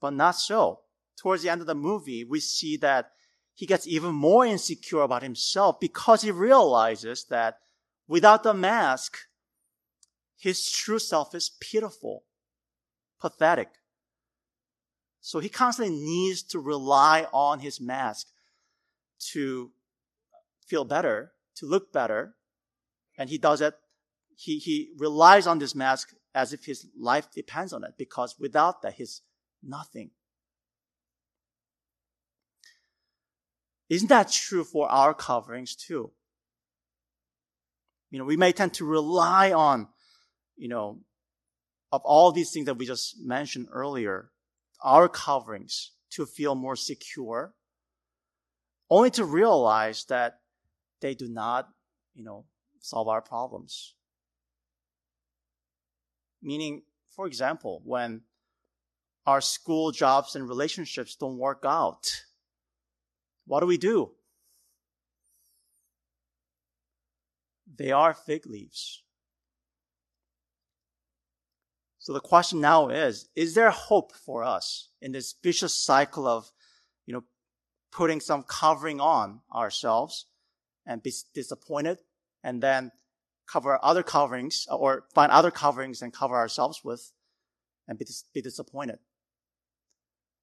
but 0.02 0.12
not 0.12 0.32
so. 0.32 0.83
Towards 1.18 1.44
the 1.44 1.50
end 1.50 1.62
of 1.62 1.68
the 1.68 1.76
movie, 1.76 2.24
we 2.24 2.40
see 2.40 2.78
that 2.78 3.12
he 3.54 3.66
gets 3.66 3.88
even 3.88 4.14
more 4.14 4.46
insecure 4.46 5.02
about 5.02 5.24
himself 5.24 5.80
because 5.80 6.22
he 6.22 6.32
realizes 6.32 7.26
that 7.26 7.60
without 8.08 8.44
the 8.44 8.54
mask, 8.54 9.18
his 10.38 10.70
true 10.70 11.00
self 11.00 11.34
is 11.36 11.52
pitiful, 11.62 12.26
pathetic. 13.22 13.70
So 15.22 15.40
he 15.40 15.50
constantly 15.50 15.96
needs 15.96 16.44
to 16.44 16.60
rely 16.60 17.28
on 17.32 17.60
his 17.60 17.80
mask 17.80 18.28
to 19.32 19.72
feel 20.68 20.84
better, 20.84 21.32
to 21.56 21.66
look 21.66 21.94
better. 21.94 22.36
And 23.18 23.30
he 23.30 23.38
does 23.38 23.62
it. 23.62 23.76
He, 24.36 24.58
he 24.58 24.90
relies 24.98 25.48
on 25.48 25.60
this 25.60 25.76
mask 25.76 26.14
as 26.36 26.52
if 26.52 26.66
his 26.66 26.88
life 27.00 27.32
depends 27.32 27.72
on 27.72 27.84
it 27.84 27.94
because 27.98 28.36
without 28.40 28.82
that, 28.82 28.96
he's 28.96 29.22
nothing. 29.62 30.12
Isn't 33.94 34.08
that 34.08 34.32
true 34.32 34.64
for 34.64 34.90
our 34.90 35.14
coverings 35.14 35.76
too? 35.76 36.14
You 38.10 38.18
know, 38.18 38.26
we 38.26 38.38
may 38.38 38.52
tend 38.52 38.74
to 38.76 38.86
rely 38.86 39.52
on, 39.52 39.88
you 40.56 40.68
know, 40.68 41.02
of 41.92 42.02
all 42.04 42.32
these 42.32 42.50
things 42.52 42.66
that 42.66 42.80
we 42.80 42.88
just 42.88 43.24
mentioned 43.24 43.68
earlier, 43.72 44.32
our 44.84 45.08
coverings 45.08 45.92
to 46.10 46.26
feel 46.26 46.56
more 46.56 46.76
secure, 46.76 47.54
only 48.90 49.12
to 49.12 49.26
realize 49.26 50.06
that 50.06 50.40
they 51.00 51.14
do 51.14 51.28
not, 51.28 51.70
you 52.16 52.24
know, 52.24 52.46
solve 52.80 53.08
our 53.08 53.22
problems. 53.22 53.94
Meaning, 56.42 56.82
for 57.16 57.28
example, 57.28 57.84
when 57.86 58.22
our 59.28 59.40
school 59.40 59.92
jobs 59.92 60.36
and 60.36 60.50
relationships 60.50 61.16
don't 61.16 61.38
work 61.38 61.64
out, 61.64 62.24
what 63.46 63.60
do 63.60 63.66
we 63.66 63.78
do? 63.78 64.12
They 67.76 67.92
are 67.92 68.14
fig 68.14 68.46
leaves. 68.46 69.04
So 72.00 72.14
the 72.14 72.20
question 72.20 72.60
now 72.60 72.90
is, 72.90 73.30
is 73.36 73.56
there 73.56 73.72
hope 73.72 74.14
for 74.14 74.44
us 74.44 74.90
in 75.02 75.14
this 75.14 75.36
vicious 75.42 75.74
cycle 75.74 76.28
of, 76.28 76.52
you 77.06 77.14
know, 77.14 77.24
putting 77.92 78.20
some 78.20 78.44
covering 78.44 79.00
on 79.00 79.40
ourselves 79.54 80.26
and 80.86 81.02
be 81.02 81.14
disappointed 81.34 82.00
and 82.44 82.62
then 82.62 82.92
cover 83.48 83.80
other 83.82 84.04
coverings 84.04 84.68
or 84.70 85.06
find 85.14 85.32
other 85.32 85.52
coverings 85.52 86.02
and 86.02 86.12
cover 86.12 86.36
ourselves 86.36 86.82
with 86.84 87.12
and 87.88 87.98
be, 87.98 88.06
dis- 88.06 88.26
be 88.34 88.42
disappointed? 88.42 89.00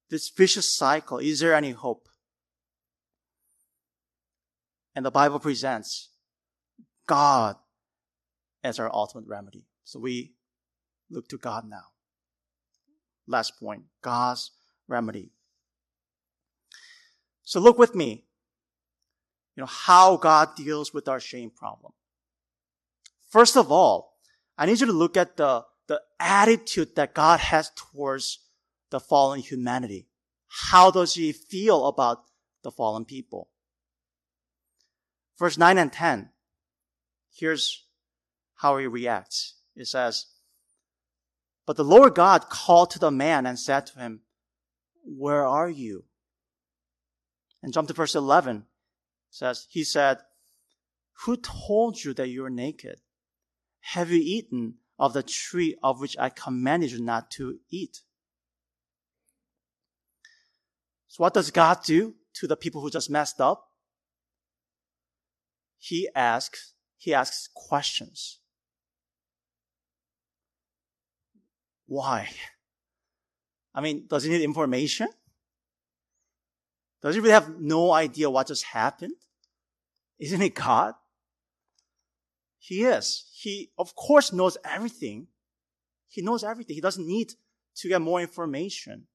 This 0.09 0.29
vicious 0.29 0.73
cycle, 0.73 1.19
is 1.19 1.39
there 1.39 1.53
any 1.53 1.71
hope? 1.71 2.09
And 4.95 5.05
the 5.05 5.11
Bible 5.11 5.39
presents 5.39 6.09
God 7.07 7.55
as 8.63 8.79
our 8.79 8.93
ultimate 8.93 9.27
remedy. 9.27 9.65
So 9.83 9.99
we 9.99 10.33
look 11.09 11.27
to 11.29 11.37
God 11.37 11.67
now. 11.67 11.85
Last 13.27 13.59
point 13.59 13.83
God's 14.01 14.51
remedy. 14.87 15.31
So 17.43 17.59
look 17.59 17.77
with 17.77 17.95
me, 17.95 18.25
you 19.55 19.61
know, 19.61 19.67
how 19.67 20.17
God 20.17 20.55
deals 20.55 20.93
with 20.93 21.07
our 21.07 21.19
shame 21.19 21.49
problem. 21.49 21.93
First 23.29 23.57
of 23.57 23.71
all, 23.71 24.17
I 24.57 24.65
need 24.65 24.79
you 24.79 24.85
to 24.87 24.93
look 24.93 25.17
at 25.17 25.37
the, 25.37 25.65
the 25.87 26.01
attitude 26.19 26.95
that 26.95 27.13
God 27.13 27.39
has 27.39 27.71
towards 27.75 28.39
the 28.89 28.99
fallen 28.99 29.39
humanity. 29.39 30.07
How 30.47 30.91
does 30.91 31.13
he 31.13 31.31
feel 31.31 31.87
about 31.87 32.23
the 32.63 32.71
fallen 32.71 33.05
people? 33.05 33.50
Verse 35.41 35.57
9 35.57 35.79
and 35.79 35.91
10. 35.91 36.29
Here's 37.33 37.87
how 38.57 38.77
he 38.77 38.85
reacts. 38.85 39.55
It 39.75 39.87
says, 39.87 40.27
But 41.65 41.77
the 41.77 41.83
Lord 41.83 42.13
God 42.13 42.47
called 42.47 42.91
to 42.91 42.99
the 42.99 43.09
man 43.09 43.47
and 43.47 43.57
said 43.57 43.87
to 43.87 43.97
him, 43.97 44.21
Where 45.03 45.43
are 45.43 45.67
you? 45.67 46.03
And 47.63 47.73
jump 47.73 47.87
to 47.87 47.93
verse 47.95 48.13
11. 48.13 48.57
It 48.57 48.63
says, 49.31 49.65
He 49.71 49.83
said, 49.83 50.19
Who 51.25 51.37
told 51.37 52.03
you 52.03 52.13
that 52.13 52.29
you 52.29 52.45
are 52.45 52.51
naked? 52.51 53.01
Have 53.79 54.11
you 54.11 54.21
eaten 54.23 54.75
of 54.99 55.13
the 55.13 55.23
tree 55.23 55.75
of 55.81 55.99
which 55.99 56.15
I 56.19 56.29
commanded 56.29 56.91
you 56.91 57.01
not 57.01 57.31
to 57.31 57.57
eat? 57.71 58.01
So 61.07 61.23
what 61.23 61.33
does 61.33 61.49
God 61.49 61.79
do 61.83 62.13
to 62.35 62.45
the 62.45 62.55
people 62.55 62.83
who 62.83 62.91
just 62.91 63.09
messed 63.09 63.41
up? 63.41 63.70
He 65.83 66.07
asks, 66.13 66.73
he 66.99 67.11
asks 67.11 67.49
questions. 67.55 68.37
Why? 71.87 72.29
I 73.73 73.81
mean, 73.81 74.05
does 74.07 74.23
he 74.23 74.29
need 74.29 74.43
information? 74.43 75.07
Does 77.01 77.15
he 77.15 77.19
really 77.19 77.33
have 77.33 77.59
no 77.59 77.91
idea 77.91 78.29
what 78.29 78.45
just 78.45 78.63
happened? 78.63 79.15
Isn't 80.19 80.39
he 80.39 80.49
God? 80.49 80.93
He 82.59 82.83
is. 82.83 83.25
He, 83.33 83.71
of 83.75 83.95
course, 83.95 84.31
knows 84.31 84.57
everything. 84.63 85.29
He 86.09 86.21
knows 86.21 86.43
everything. 86.43 86.75
He 86.75 86.81
doesn't 86.81 87.07
need 87.07 87.33
to 87.77 87.89
get 87.89 88.01
more 88.01 88.21
information. 88.21 89.07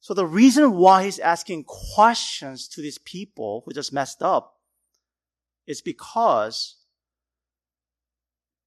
So 0.00 0.14
the 0.14 0.26
reason 0.26 0.72
why 0.72 1.04
he's 1.04 1.18
asking 1.18 1.64
questions 1.64 2.66
to 2.68 2.80
these 2.80 2.96
people 2.96 3.62
who 3.64 3.74
just 3.74 3.92
messed 3.92 4.22
up 4.22 4.53
is 5.66 5.80
because 5.80 6.76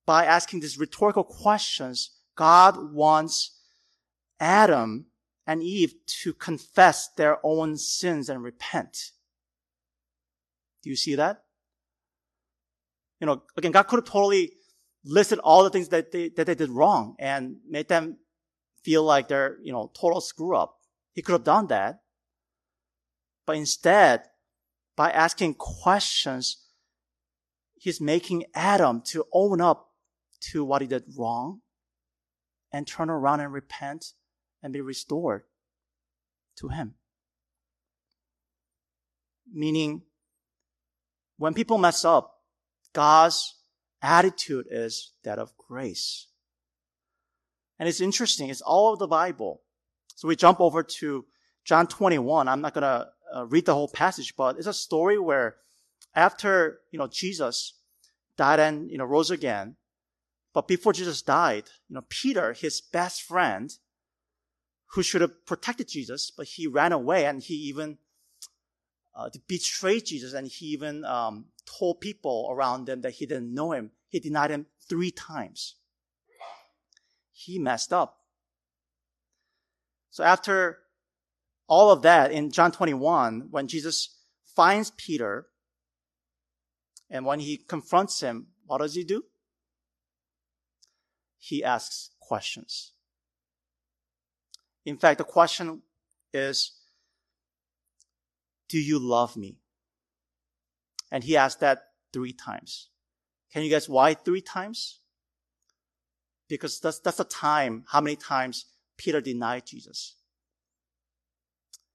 by 0.06 0.26
asking 0.26 0.62
these 0.62 0.80
rhetorical 0.80 1.24
questions, 1.24 2.12
God 2.36 2.94
wants 2.94 3.60
Adam 4.40 5.08
and 5.46 5.62
Eve 5.62 5.94
to 6.24 6.34
confess 6.34 7.10
their 7.18 7.40
own 7.44 7.78
sins 7.78 8.30
and 8.30 8.44
repent. 8.44 9.12
Do 10.84 10.90
you 10.90 10.96
see 10.96 11.16
that? 11.16 11.44
You 13.20 13.28
know, 13.28 13.44
again, 13.56 13.72
God 13.72 13.84
could 13.84 13.98
have 13.98 14.06
totally 14.06 14.54
listed 15.04 15.40
all 15.40 15.64
the 15.64 15.70
things 15.70 15.90
that 15.90 16.12
they, 16.12 16.30
that 16.30 16.46
they 16.46 16.56
did 16.56 16.70
wrong 16.70 17.16
and 17.20 17.58
made 17.68 17.88
them 17.88 18.18
feel 18.84 19.04
like 19.04 19.28
they're, 19.28 19.58
you 19.62 19.72
know, 19.72 19.92
total 20.00 20.22
screw 20.22 20.56
up. 20.56 20.78
He 21.14 21.22
could 21.22 21.34
have 21.34 21.44
done 21.44 21.68
that. 21.68 22.02
But 23.46 23.58
instead, 23.58 24.24
by 24.96 25.12
asking 25.12 25.56
questions, 25.56 26.67
he's 27.78 28.02
making 28.02 28.46
Adam 28.54 29.02
to 29.08 29.26
own 29.32 29.62
up 29.62 29.92
to 30.52 30.64
what 30.64 30.82
he 30.82 30.88
did 30.88 31.04
wrong 31.18 31.62
and 32.72 32.86
turn 32.86 33.10
around 33.10 33.40
and 33.40 33.54
repent 33.54 34.14
and 34.62 34.74
be 34.74 34.82
restored 34.82 35.44
to 36.58 36.70
him. 36.70 36.96
Meaning, 39.52 40.02
when 41.38 41.54
people 41.54 41.78
mess 41.78 42.04
up, 42.04 42.42
God's 42.94 43.56
attitude 44.02 44.68
is 44.70 45.14
that 45.24 45.40
of 45.40 45.56
grace. 45.58 46.28
And 47.80 47.88
it's 47.88 48.02
interesting, 48.02 48.50
it's 48.50 48.62
all 48.62 48.94
of 48.94 49.00
the 49.00 49.08
Bible. 49.08 49.62
So 50.16 50.28
we 50.28 50.36
jump 50.36 50.60
over 50.60 50.84
to 50.84 51.26
John 51.64 51.88
21. 51.88 52.48
I'm 52.48 52.62
not 52.62 52.74
going 52.74 52.82
to 52.82 53.08
uh, 53.34 53.46
read 53.46 53.66
the 53.66 53.74
whole 53.74 53.88
passage, 53.88 54.36
but 54.36 54.58
it's 54.58 54.68
a 54.68 54.74
story 54.74 55.20
where 55.20 55.58
after, 56.18 56.80
you 56.92 56.98
know, 56.98 57.08
Jesus 57.08 57.74
died 58.38 58.60
and, 58.60 58.90
you 58.90 58.98
know, 58.98 59.06
rose 59.06 59.30
again, 59.30 59.76
but 60.52 60.68
before 60.68 60.92
Jesus 60.92 61.22
died, 61.22 61.66
you 61.88 61.94
know, 61.94 62.04
Peter, 62.10 62.54
his 62.54 62.82
best 62.82 63.22
friend, 63.22 63.72
who 64.94 65.04
should 65.04 65.22
have 65.22 65.46
protected 65.46 65.88
Jesus, 65.88 66.32
but 66.36 66.48
he 66.48 66.66
ran 66.66 66.92
away 66.92 67.26
and 67.26 67.44
he 67.44 67.54
even 67.54 68.00
uh, 69.16 69.30
betrayed 69.48 70.08
Jesus 70.08 70.34
and 70.34 70.48
he 70.48 70.66
even 70.68 71.06
um, 71.06 71.46
told 71.68 72.02
people 72.02 72.48
around 72.50 72.90
him 72.90 73.02
that 73.02 73.12
he 73.14 73.28
didn't 73.28 73.54
know 73.54 73.72
him. 73.72 73.92
He 74.10 74.20
denied 74.20 74.50
him 74.50 74.66
three 74.90 75.12
times. 75.12 75.76
He 77.32 77.60
messed 77.60 77.94
up. 77.94 78.18
So 80.10 80.24
after 80.24 80.80
all 81.68 81.92
of 81.92 82.02
that, 82.02 82.32
in 82.32 82.50
John 82.50 82.72
21, 82.72 83.50
when 83.52 83.68
Jesus 83.68 84.18
finds 84.56 84.90
Peter 84.98 85.46
and 87.10 87.26
when 87.26 87.40
he 87.40 87.58
confronts 87.58 88.20
him, 88.22 88.48
what 88.66 88.80
does 88.80 88.96
he 88.96 89.04
do? 89.04 89.24
He 91.38 91.64
asks 91.64 92.12
questions. 92.20 92.92
In 94.86 94.98
fact, 94.98 95.18
the 95.18 95.24
question 95.24 95.82
is, 96.34 96.74
do 98.70 98.78
you 98.78 99.00
love 99.00 99.38
me? 99.38 99.58
And 101.12 101.24
he 101.24 101.38
asked 101.38 101.62
that 101.62 101.84
three 102.12 102.34
times. 102.34 102.90
Can 103.52 103.64
you 103.64 103.70
guess 103.70 103.88
why 103.88 104.14
three 104.14 104.42
times? 104.42 105.00
Because 106.50 106.80
that's, 106.80 107.00
that's 107.00 107.18
the 107.18 107.24
time, 107.24 107.86
how 107.88 108.02
many 108.02 108.16
times 108.16 108.66
Peter 108.98 109.22
denied 109.22 109.66
Jesus. 109.66 110.16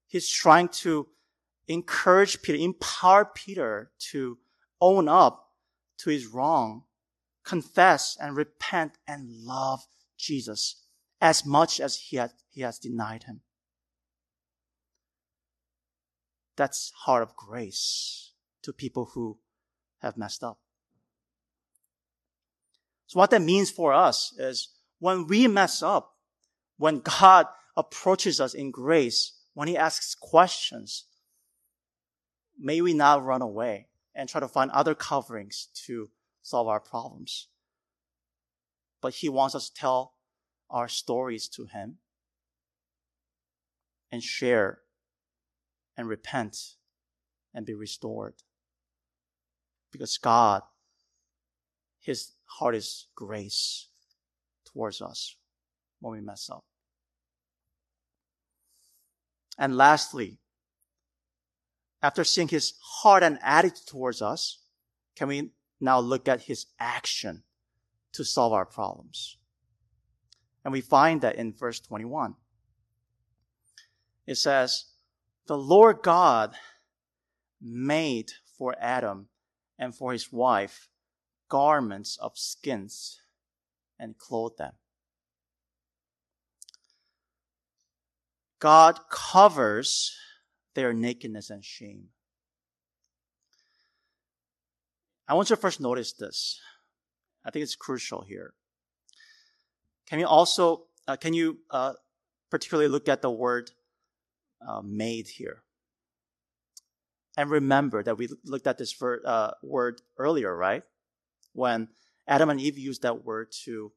He's 0.07 0.29
trying 0.29 0.69
to 0.69 1.09
encourage 1.69 2.43
Peter, 2.43 2.59
empower 2.59 3.25
Peter 3.25 3.91
to 4.11 4.39
own 4.83 5.09
up 5.09 5.53
to 5.99 6.11
his 6.11 6.27
wrong, 6.27 6.83
confess 7.45 8.19
and 8.21 8.37
repent 8.37 8.99
and 9.07 9.31
love 9.31 9.81
Jesus 10.19 10.83
as 11.21 11.47
much 11.47 11.81
as 11.81 11.97
he, 11.97 12.21
he 12.51 12.63
has 12.63 12.79
denied 12.79 13.23
him. 13.23 13.41
That's 16.57 16.93
heart 17.05 17.23
of 17.23 17.37
grace 17.37 18.33
to 18.63 18.73
people 18.73 19.13
who 19.15 19.39
have 20.01 20.17
messed 20.17 20.43
up. 20.43 20.59
So 23.07 23.21
what 23.21 23.31
that 23.31 23.43
means 23.43 23.71
for 23.71 23.93
us 23.93 24.35
is 24.37 24.71
when 24.99 25.27
we 25.27 25.47
mess 25.47 25.83
up, 25.83 26.17
when 26.77 27.01
God 27.01 27.47
approaches 27.77 28.41
us 28.41 28.53
in 28.53 28.71
grace, 28.71 29.39
when 29.55 29.69
he 29.69 29.77
asks 29.77 30.15
questions, 30.15 31.05
may 32.59 32.81
we 32.81 32.95
not 32.95 33.25
run 33.25 33.43
away 33.43 33.87
and 34.15 34.29
try 34.29 34.41
to 34.41 34.49
find 34.49 34.71
other 34.71 34.95
coverings 34.95 35.69
to 35.87 36.11
solve 36.43 36.69
our 36.69 36.81
problems. 36.81 37.49
But 39.01 39.15
he 39.15 39.29
wants 39.29 39.55
us 39.55 39.69
to 39.69 39.75
tell 39.75 40.15
our 40.71 40.89
stories 40.89 41.49
to 41.49 41.67
him 41.67 41.99
and 44.11 44.23
share 44.23 44.81
and 45.97 46.09
repent 46.09 46.57
and 47.55 47.67
be 47.67 47.75
restored. 47.75 48.35
Because 49.91 50.17
God, 50.19 50.63
His 52.01 52.33
heart 52.45 52.75
is 52.75 53.09
grace 53.15 53.89
towards 54.65 55.01
us 55.03 55.37
when 56.01 56.13
we 56.13 56.21
mess 56.21 56.49
up. 56.51 56.65
And 59.59 59.77
lastly, 59.77 60.39
after 62.03 62.25
seeing 62.25 62.49
His 62.49 62.75
heart 62.81 63.23
and 63.23 63.39
attitude 63.43 63.87
towards 63.87 64.21
us, 64.21 64.59
can 65.17 65.29
we 65.29 65.51
now 65.81 66.01
look 66.01 66.29
at 66.29 66.43
His 66.43 66.67
action 66.79 67.43
to 68.13 68.25
solve 68.25 68.53
our 68.53 68.67
problems? 68.67 69.37
And 70.65 70.73
we 70.73 70.81
find 70.81 71.21
that 71.21 71.37
in 71.37 71.53
verse 71.53 71.81
21. 71.81 72.35
It 74.27 74.37
says, 74.37 74.87
the 75.47 75.57
Lord 75.59 75.99
God 76.03 76.55
made 77.61 78.33
for 78.57 78.77
Adam 78.81 79.29
and 79.79 79.95
for 79.95 80.13
his 80.13 80.33
wife 80.33 80.89
garments 81.49 82.17
of 82.21 82.39
skins 82.39 83.21
and 83.99 84.17
clothed 84.17 84.59
them. 84.59 84.73
God 88.59 89.01
covers 89.11 90.17
their 90.75 90.93
nakedness 90.93 91.51
and 91.51 91.65
shame. 91.65 92.09
I 95.29 95.35
want 95.35 95.51
you 95.51 95.57
to 95.57 95.63
first 95.63 95.81
notice 95.81 96.13
this. 96.13 96.61
I 97.45 97.51
think 97.51 97.63
it's 97.63 97.75
crucial 97.75 98.23
here. 98.23 98.55
Can 100.09 100.19
you 100.19 100.27
also, 100.27 100.85
uh, 101.09 101.17
can 101.17 101.33
you 101.33 101.59
uh, 101.71 101.95
particularly 102.51 102.89
look 102.89 103.09
at 103.09 103.23
the 103.23 103.31
word 103.31 103.71
uh, 104.67 104.83
made 104.85 105.27
here. 105.27 105.63
And 107.37 107.51
remember 107.51 108.03
that 108.03 108.19
we 108.19 108.29
looked 108.45 108.67
at 108.67 108.79
this 108.79 108.93
ver- 108.93 109.23
uh, 109.25 109.53
word 109.63 110.03
earlier, 110.19 110.55
right? 110.55 110.83
When 111.55 111.89
Adam 112.29 112.51
and 112.51 112.61
Eve 112.61 112.79
used 112.79 113.03
that 113.03 113.25
word 113.25 113.53
to, 113.65 113.93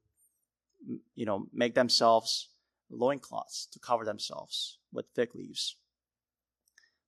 you 1.16 1.26
know, 1.26 1.48
make 1.52 1.76
themselves 1.76 2.48
loincloths 2.90 3.68
to 3.74 3.80
cover 3.80 4.06
themselves 4.06 4.78
with 4.94 5.06
thick 5.14 5.36
leaves. 5.36 5.76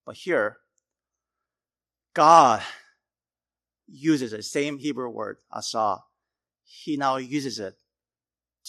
But 0.08 0.16
here, 0.16 0.60
God 2.14 2.64
uses 3.86 4.32
the 4.32 4.42
same 4.42 4.78
Hebrew 4.78 5.10
word, 5.10 5.40
asa. 5.52 5.98
He 6.64 6.96
now 6.96 7.18
uses 7.18 7.60
it 7.60 7.76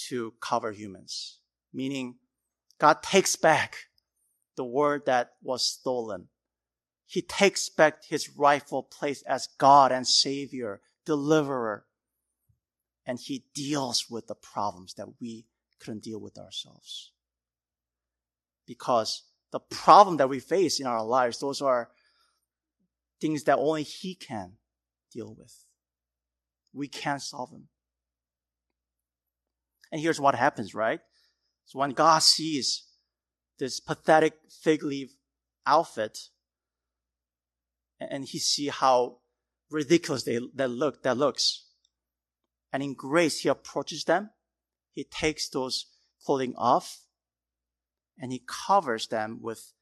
to 0.08 0.34
cover 0.40 0.72
humans, 0.72 1.38
meaning 1.72 2.16
God 2.80 3.04
takes 3.04 3.36
back 3.36 3.76
the 4.56 4.64
word 4.64 5.06
that 5.06 5.34
was 5.40 5.64
stolen. 5.64 6.26
He 7.06 7.22
takes 7.22 7.68
back 7.68 8.04
his 8.04 8.36
rightful 8.36 8.82
place 8.82 9.22
as 9.22 9.46
God 9.58 9.92
and 9.92 10.08
Savior, 10.08 10.80
deliverer. 11.06 11.84
And 13.06 13.20
he 13.20 13.44
deals 13.54 14.10
with 14.10 14.26
the 14.26 14.34
problems 14.34 14.94
that 14.94 15.20
we 15.20 15.46
couldn't 15.78 16.02
deal 16.02 16.18
with 16.18 16.36
ourselves. 16.36 17.12
Because 18.66 19.22
the 19.50 19.60
problem 19.60 20.18
that 20.18 20.28
we 20.28 20.40
face 20.40 20.80
in 20.80 20.86
our 20.86 21.04
lives, 21.04 21.38
those 21.38 21.62
are 21.62 21.90
things 23.20 23.44
that 23.44 23.58
only 23.58 23.82
he 23.82 24.14
can 24.14 24.52
deal 25.12 25.34
with. 25.36 25.64
We 26.72 26.88
can't 26.88 27.22
solve 27.22 27.50
them. 27.50 27.68
And 29.90 30.00
here's 30.00 30.20
what 30.20 30.34
happens, 30.34 30.74
right? 30.74 31.00
So 31.64 31.78
when 31.78 31.90
God 31.90 32.22
sees 32.22 32.84
this 33.58 33.80
pathetic 33.80 34.34
fig 34.62 34.82
leaf 34.82 35.10
outfit 35.66 36.18
and 38.00 38.24
he 38.24 38.38
see 38.38 38.68
how 38.68 39.18
ridiculous 39.70 40.22
they, 40.22 40.40
that 40.54 40.70
look 40.70 41.02
that 41.02 41.18
looks 41.18 41.66
and 42.72 42.82
in 42.82 42.94
grace 42.94 43.40
he 43.40 43.48
approaches 43.48 44.04
them 44.04 44.30
he 44.92 45.04
takes 45.04 45.48
those 45.50 45.86
clothing 46.24 46.54
off 46.56 47.02
and 48.18 48.32
he 48.32 48.42
covers 48.46 49.08
them 49.08 49.38
with 49.42 49.72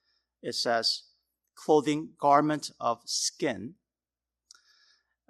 it 0.42 0.54
says 0.54 1.04
clothing 1.54 2.10
garment 2.20 2.70
of 2.80 3.00
skin 3.04 3.74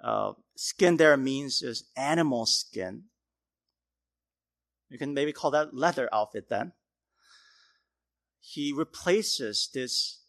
uh, 0.03 0.33
skin 0.55 0.97
there 0.97 1.17
means 1.17 1.61
is 1.61 1.89
animal 1.95 2.45
skin 2.45 3.03
you 4.89 4.97
can 4.97 5.13
maybe 5.13 5.31
call 5.31 5.51
that 5.51 5.73
leather 5.73 6.09
outfit 6.11 6.49
then 6.49 6.73
he 8.47 8.71
replaces 8.71 9.69
this, 9.73 10.21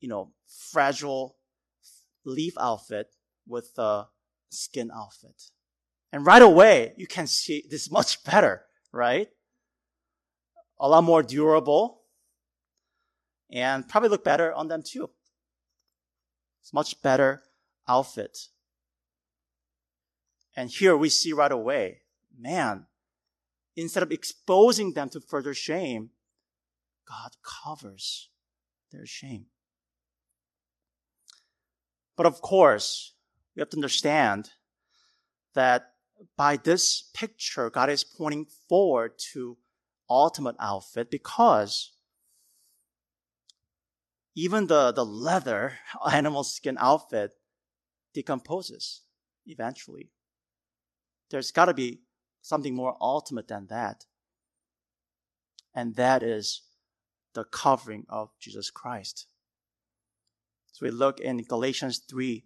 you 0.00 0.08
know, 0.08 0.32
fragile 0.72 1.36
leaf 2.24 2.54
outfit 2.58 3.08
with 3.46 3.72
a 3.76 4.06
skin 4.48 4.90
outfit. 4.94 5.42
And 6.12 6.24
right 6.24 6.40
away, 6.40 6.94
you 6.96 7.06
can 7.06 7.26
see 7.26 7.66
this 7.68 7.90
much 7.90 8.24
better, 8.24 8.64
right? 8.90 9.28
A 10.78 10.88
lot 10.88 11.04
more 11.04 11.22
durable 11.22 12.02
and 13.50 13.88
probably 13.88 14.08
look 14.08 14.24
better 14.24 14.52
on 14.52 14.68
them 14.68 14.82
too. 14.82 15.10
It's 16.60 16.72
much 16.72 17.00
better 17.02 17.42
outfit. 17.88 18.48
And 20.56 20.70
here 20.70 20.96
we 20.96 21.08
see 21.08 21.32
right 21.32 21.52
away, 21.52 22.00
man, 22.36 22.86
instead 23.76 24.02
of 24.02 24.10
exposing 24.10 24.94
them 24.94 25.08
to 25.10 25.20
further 25.20 25.54
shame, 25.54 26.10
God 27.08 27.36
covers 27.42 28.30
their 28.90 29.06
shame. 29.06 29.46
But 32.16 32.26
of 32.26 32.40
course, 32.40 33.12
we 33.54 33.60
have 33.60 33.70
to 33.70 33.76
understand 33.76 34.50
that 35.54 35.92
by 36.36 36.56
this 36.56 37.10
picture, 37.14 37.70
God 37.70 37.90
is 37.90 38.02
pointing 38.02 38.46
forward 38.68 39.12
to 39.32 39.58
ultimate 40.08 40.56
outfit 40.60 41.10
because 41.10 41.92
even 44.34 44.66
the, 44.66 44.92
the 44.92 45.04
leather 45.04 45.78
animal 46.12 46.44
skin 46.44 46.76
outfit 46.78 47.32
decomposes 48.14 49.02
eventually. 49.46 50.10
There's 51.30 51.50
got 51.50 51.66
to 51.66 51.74
be 51.74 52.02
something 52.42 52.74
more 52.74 52.96
ultimate 53.00 53.48
than 53.48 53.66
that. 53.68 54.04
And 55.74 55.96
that 55.96 56.22
is 56.22 56.62
the 57.34 57.44
covering 57.44 58.06
of 58.08 58.30
Jesus 58.40 58.70
Christ. 58.70 59.26
So 60.72 60.86
we 60.86 60.90
look 60.90 61.20
in 61.20 61.42
Galatians 61.42 62.02
3 62.08 62.44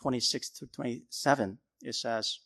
26 0.00 0.50
to 0.50 0.66
27. 0.66 1.58
It 1.82 1.94
says, 1.94 2.40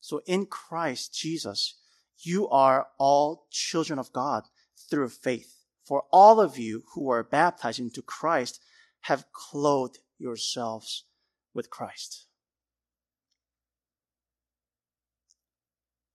So 0.00 0.22
in 0.26 0.46
Christ 0.46 1.14
Jesus, 1.14 1.78
you 2.18 2.48
are 2.48 2.88
all 2.98 3.46
children 3.50 3.98
of 3.98 4.12
God 4.12 4.44
through 4.90 5.08
faith. 5.08 5.56
For 5.84 6.04
all 6.12 6.40
of 6.40 6.58
you 6.58 6.84
who 6.94 7.10
are 7.10 7.24
baptized 7.24 7.80
into 7.80 8.02
Christ 8.02 8.60
have 9.02 9.26
clothed 9.32 9.98
yourselves 10.18 11.04
with 11.52 11.70
Christ. 11.70 12.26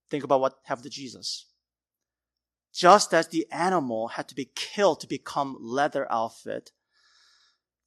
Think 0.10 0.24
about 0.24 0.40
what 0.40 0.60
happened 0.64 0.86
to 0.86 0.90
Jesus. 0.90 1.46
just 2.74 3.12
as 3.14 3.28
the 3.30 3.48
animal 3.52 4.10
had 4.10 4.28
to 4.30 4.36
be 4.36 4.52
killed 4.54 5.00
to 5.02 5.08
become 5.08 5.58
leather 5.60 6.10
outfit, 6.12 6.72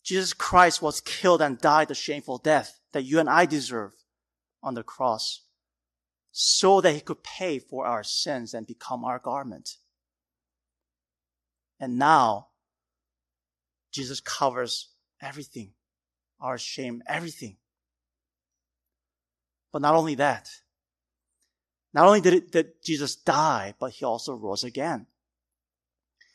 Jesus 0.03 0.33
Christ 0.33 0.83
was 0.83 1.01
killed 1.01 1.41
and 1.41 1.61
died 1.61 1.89
the 1.89 1.95
shameful 1.95 2.39
death 2.39 2.81
that 2.93 3.05
you 3.05 3.21
and 3.21 3.31
I 3.31 3.47
deserve 3.47 3.93
on 4.63 4.75
the 4.75 4.83
cross 4.83 5.43
so 6.33 6.81
that 6.81 6.93
he 6.93 7.01
could 7.01 7.23
pay 7.23 7.59
for 7.59 7.87
our 7.87 8.05
sins 8.05 8.55
and 8.55 8.67
become 8.67 9.05
our 9.05 9.19
garment. 9.19 9.77
And 11.81 11.99
now, 11.99 12.49
Jesus 13.93 14.21
covers 14.21 14.91
everything, 15.21 15.73
our 16.41 16.59
shame, 16.59 17.03
everything. 17.07 17.57
But 19.73 19.83
not 19.83 19.95
only 19.95 20.15
that, 20.17 20.49
not 21.93 22.07
only 22.07 22.21
did, 22.21 22.35
it, 22.35 22.53
did 22.53 22.73
Jesus 22.85 23.17
die, 23.17 23.75
but 23.81 23.93
he 23.93 24.05
also 24.05 24.35
rose 24.35 24.63
again. 24.63 25.07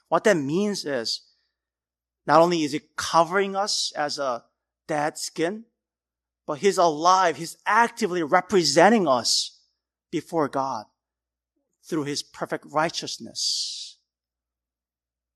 What 0.09 0.25
that 0.25 0.37
means 0.37 0.85
is, 0.85 1.21
not 2.27 2.41
only 2.41 2.63
is 2.63 2.73
he 2.73 2.81
covering 2.97 3.55
us 3.55 3.93
as 3.95 4.19
a 4.19 4.43
dead 4.87 5.17
skin, 5.17 5.65
but 6.45 6.59
he's 6.59 6.77
alive. 6.77 7.37
He's 7.37 7.57
actively 7.65 8.23
representing 8.23 9.07
us 9.07 9.54
before 10.11 10.47
God 10.47 10.85
through 11.83 12.03
his 12.03 12.23
perfect 12.23 12.65
righteousness. 12.71 13.97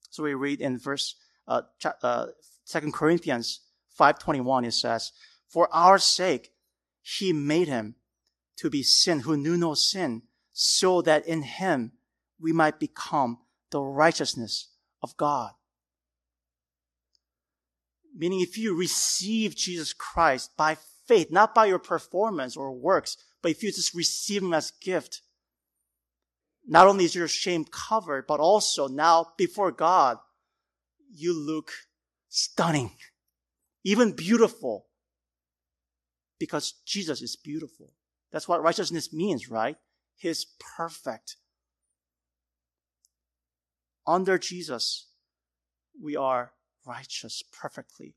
So 0.10 0.24
we 0.24 0.34
read 0.34 0.62
in 0.62 0.78
verse 0.78 1.16
uh, 1.48 1.62
uh, 2.04 2.28
2 2.68 2.92
Corinthians 2.92 3.62
5.21, 4.00 4.68
it 4.68 4.72
says, 4.74 5.12
For 5.48 5.68
our 5.74 5.98
sake, 5.98 6.52
he 7.02 7.34
made 7.34 7.68
him 7.68 7.96
to 8.58 8.70
be 8.70 8.84
sin 8.84 9.22
who 9.22 9.38
knew 9.38 9.58
no 9.58 9.74
sin, 9.74 10.24
so 10.52 11.02
that 11.02 11.26
in 11.26 11.44
him 11.44 11.94
we 12.40 12.52
might 12.52 12.80
become 12.80 13.40
the 13.72 13.82
righteousness 13.82 14.70
of 15.02 15.16
God. 15.18 15.52
Meaning, 18.16 18.42
if 18.42 18.58
you 18.58 18.76
receive 18.76 19.56
Jesus 19.56 19.94
Christ 19.94 20.52
by 20.58 20.78
faith, 21.08 21.32
not 21.32 21.56
by 21.56 21.66
your 21.66 21.80
performance 21.80 22.58
or 22.58 22.72
works, 22.72 23.18
but 23.42 23.52
if 23.52 23.64
you 23.64 23.72
just 23.72 23.94
receive 23.94 24.44
him 24.44 24.54
as 24.54 24.72
gift, 24.72 25.22
not 26.68 26.88
only 26.88 27.06
is 27.06 27.16
your 27.16 27.28
shame 27.28 27.66
covered, 27.66 28.28
but 28.28 28.40
also 28.40 28.88
now 28.88 29.28
before 29.38 29.72
God, 29.72 30.18
you 31.12 31.34
look 31.34 31.72
stunning, 32.28 32.92
even 33.84 34.12
beautiful, 34.12 34.86
because 36.40 36.74
Jesus 36.86 37.22
is 37.22 37.36
beautiful. 37.36 37.94
That's 38.32 38.48
what 38.48 38.62
righteousness 38.62 39.12
means, 39.12 39.50
right? 39.50 39.78
He's 40.16 40.46
perfect. 40.78 41.38
Under 44.06 44.38
Jesus, 44.38 45.08
we 46.02 46.16
are 46.16 46.54
righteous 46.86 47.44
perfectly. 47.52 48.16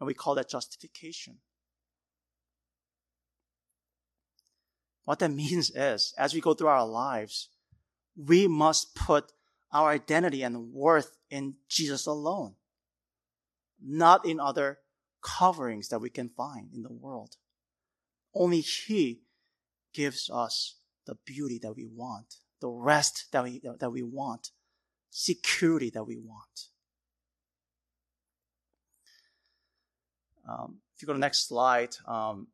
And 0.00 0.06
we 0.06 0.14
call 0.14 0.34
that 0.34 0.48
justification. 0.48 1.38
What 5.04 5.18
that 5.20 5.30
means 5.42 5.70
is, 5.70 6.14
as 6.18 6.34
we 6.34 6.40
go 6.40 6.54
through 6.54 6.68
our 6.68 6.86
lives, 6.86 7.48
we 8.16 8.46
must 8.46 8.94
put 8.94 9.32
our 9.72 9.90
identity 9.90 10.42
and 10.42 10.72
worth 10.72 11.16
in 11.30 11.54
Jesus 11.68 12.06
alone, 12.06 12.54
not 13.82 14.26
in 14.26 14.38
other 14.38 14.78
coverings 15.22 15.88
that 15.88 16.00
we 16.00 16.10
can 16.10 16.28
find 16.28 16.68
in 16.74 16.82
the 16.82 16.92
world. 16.92 17.36
Only 18.34 18.60
He 18.60 19.22
gives 19.94 20.30
us 20.30 20.76
the 21.06 21.16
beauty 21.24 21.58
that 21.62 21.74
we 21.74 21.86
want, 21.86 22.36
the 22.60 22.68
rest 22.68 23.28
that 23.32 23.44
we, 23.44 23.62
that 23.80 23.90
we 23.90 24.02
want, 24.02 24.50
security 25.10 25.90
that 25.90 26.04
we 26.04 26.16
want. 26.16 26.68
Um, 30.48 30.78
if 30.94 31.02
you 31.02 31.06
go 31.06 31.12
to 31.12 31.18
the 31.18 31.20
next 31.20 31.48
slide, 31.48 31.96
um, 32.06 32.48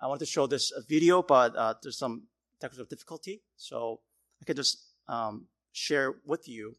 I 0.00 0.06
wanted 0.06 0.20
to 0.20 0.26
show 0.26 0.46
this 0.46 0.72
video, 0.88 1.22
but 1.22 1.54
uh, 1.54 1.74
there's 1.82 1.98
some 1.98 2.22
technical 2.58 2.86
difficulty. 2.86 3.42
So 3.56 4.00
I 4.40 4.44
can 4.46 4.56
just 4.56 4.78
um, 5.08 5.46
share 5.72 6.14
with 6.24 6.48
you 6.48 6.76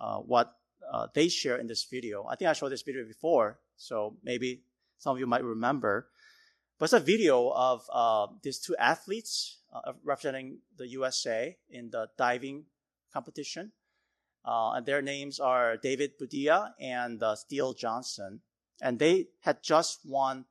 uh, 0.00 0.18
what 0.18 0.56
uh, 0.92 1.06
they 1.14 1.28
share 1.28 1.56
in 1.56 1.68
this 1.68 1.84
video. 1.84 2.26
I 2.26 2.34
think 2.34 2.48
I 2.48 2.52
showed 2.52 2.70
this 2.70 2.82
video 2.82 3.04
before, 3.04 3.60
so 3.76 4.16
maybe 4.24 4.62
some 4.98 5.14
of 5.14 5.20
you 5.20 5.26
might 5.26 5.44
remember. 5.44 6.08
But 6.78 6.86
it's 6.86 6.92
a 6.94 7.00
video 7.00 7.50
of 7.50 7.86
uh, 7.92 8.26
these 8.42 8.58
two 8.58 8.74
athletes 8.76 9.60
uh, 9.72 9.92
representing 10.02 10.58
the 10.76 10.88
USA 10.88 11.56
in 11.70 11.90
the 11.90 12.08
diving 12.18 12.64
competition. 13.12 13.70
Uh, 14.44 14.72
and 14.72 14.84
their 14.84 15.00
names 15.00 15.38
are 15.38 15.76
David 15.76 16.18
Boudia 16.18 16.72
and 16.80 17.22
Steele 17.36 17.72
Johnson. 17.72 18.40
And 18.82 18.98
they 18.98 19.28
had 19.40 19.62
just 19.62 20.00
won 20.04 20.46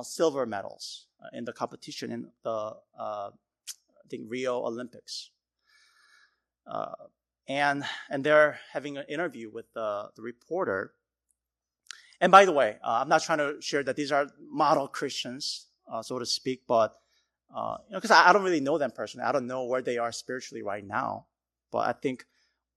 silver 0.00 0.46
medals 0.46 1.06
uh, 1.22 1.28
in 1.36 1.44
the 1.44 1.52
competition 1.52 2.10
in 2.10 2.30
the 2.42 2.76
uh, 2.98 3.30
I 3.30 4.08
think 4.08 4.24
Rio 4.28 4.64
Olympics. 4.64 5.30
Uh, 6.66 6.94
and 7.48 7.84
and 8.08 8.24
they're 8.24 8.58
having 8.72 8.96
an 8.96 9.04
interview 9.08 9.50
with 9.50 9.66
the, 9.74 10.08
the 10.16 10.22
reporter. 10.22 10.94
And 12.20 12.30
by 12.30 12.44
the 12.46 12.52
way, 12.52 12.78
I'm 12.82 13.08
not 13.08 13.22
trying 13.22 13.38
to 13.38 13.60
share 13.60 13.82
that 13.82 13.96
these 13.96 14.12
are 14.12 14.28
model 14.48 14.86
Christians, 14.86 15.66
so 16.02 16.20
to 16.20 16.24
speak, 16.24 16.62
but 16.68 16.94
uh, 17.54 17.76
you 17.86 17.92
know, 17.92 17.98
because 17.98 18.10
I, 18.10 18.28
I, 18.28 18.32
don't 18.32 18.44
really 18.44 18.60
know 18.60 18.78
them 18.78 18.90
personally. 18.90 19.26
I 19.26 19.32
don't 19.32 19.46
know 19.46 19.64
where 19.64 19.82
they 19.82 19.98
are 19.98 20.10
spiritually 20.10 20.62
right 20.62 20.86
now. 20.86 21.26
But 21.70 21.86
I 21.86 21.92
think 21.92 22.24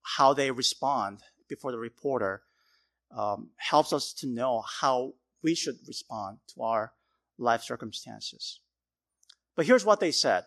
how 0.01 0.33
they 0.33 0.51
respond 0.51 1.19
before 1.47 1.71
the 1.71 1.77
reporter 1.77 2.41
um, 3.15 3.49
helps 3.55 3.93
us 3.93 4.13
to 4.13 4.27
know 4.27 4.61
how 4.61 5.13
we 5.41 5.55
should 5.55 5.77
respond 5.87 6.39
to 6.55 6.63
our 6.63 6.91
life 7.37 7.61
circumstances. 7.61 8.59
But 9.55 9.65
here's 9.65 9.85
what 9.85 9.99
they 9.99 10.11
said. 10.11 10.45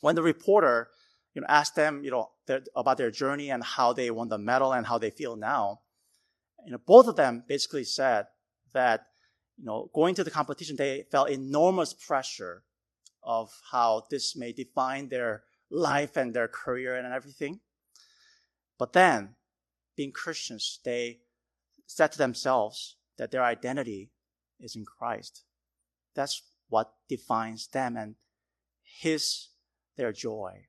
When 0.00 0.14
the 0.14 0.22
reporter, 0.22 0.88
you 1.34 1.40
know, 1.40 1.46
asked 1.48 1.74
them, 1.74 2.04
you 2.04 2.10
know, 2.10 2.30
their, 2.46 2.62
about 2.74 2.98
their 2.98 3.10
journey 3.10 3.50
and 3.50 3.62
how 3.64 3.92
they 3.92 4.10
won 4.10 4.28
the 4.28 4.38
medal 4.38 4.72
and 4.72 4.86
how 4.86 4.98
they 4.98 5.10
feel 5.10 5.36
now, 5.36 5.80
you 6.64 6.72
know, 6.72 6.78
both 6.84 7.06
of 7.06 7.16
them 7.16 7.44
basically 7.46 7.84
said 7.84 8.26
that, 8.72 9.06
you 9.56 9.64
know, 9.64 9.90
going 9.94 10.14
to 10.14 10.24
the 10.24 10.30
competition, 10.30 10.76
they 10.76 11.04
felt 11.10 11.30
enormous 11.30 11.94
pressure 11.94 12.64
of 13.22 13.50
how 13.70 14.04
this 14.10 14.36
may 14.36 14.52
define 14.52 15.08
their 15.08 15.44
life 15.70 16.16
and 16.16 16.34
their 16.34 16.48
career 16.48 16.94
and 16.96 17.12
everything. 17.12 17.60
But 18.78 18.92
then, 18.92 19.36
being 19.96 20.12
Christians, 20.12 20.80
they 20.84 21.20
said 21.86 22.12
to 22.12 22.18
themselves 22.18 22.96
that 23.16 23.30
their 23.30 23.42
identity 23.42 24.10
is 24.60 24.76
in 24.76 24.84
Christ. 24.84 25.44
That's 26.16 26.42
what 26.68 26.92
defines 27.08 27.68
them 27.68 27.96
and 27.96 28.16
his, 28.82 29.48
their 29.96 30.12
joy. 30.12 30.66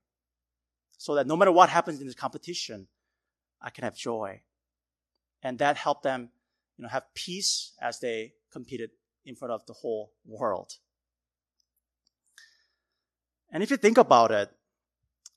So 0.98 1.16
that 1.16 1.26
no 1.26 1.36
matter 1.36 1.52
what 1.52 1.70
happens 1.70 2.00
in 2.00 2.06
this 2.06 2.16
competition, 2.16 2.88
I 3.62 3.70
can 3.70 3.84
have 3.84 3.96
joy. 3.96 4.42
And 5.42 5.58
that 5.60 5.78
helped 5.78 6.04
them, 6.04 6.30
you 6.78 6.84
know, 6.84 6.90
have 6.90 7.14
peace 7.16 7.74
as 7.82 8.00
they 8.00 8.34
competed 8.52 8.92
in 9.26 9.36
front 9.36 9.54
of 9.54 9.66
the 9.66 9.74
whole 9.74 10.12
world. 10.26 10.74
And 13.52 13.64
if 13.64 13.72
you 13.72 13.78
think 13.78 13.98
about 13.98 14.32
it, 14.32 14.52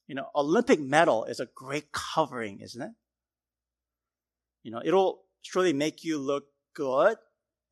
you 0.07 0.15
know, 0.15 0.27
Olympic 0.35 0.81
medal 0.81 1.25
is 1.25 1.39
a 1.39 1.47
great 1.47 1.93
covering, 1.93 2.61
isn't 2.61 2.83
it? 2.83 2.91
You 4.63 4.73
know, 4.73 4.83
it'll 4.85 5.23
surely 5.43 5.73
make 5.73 6.05
you 6.05 6.19
look 6.19 6.47
good 6.75 7.17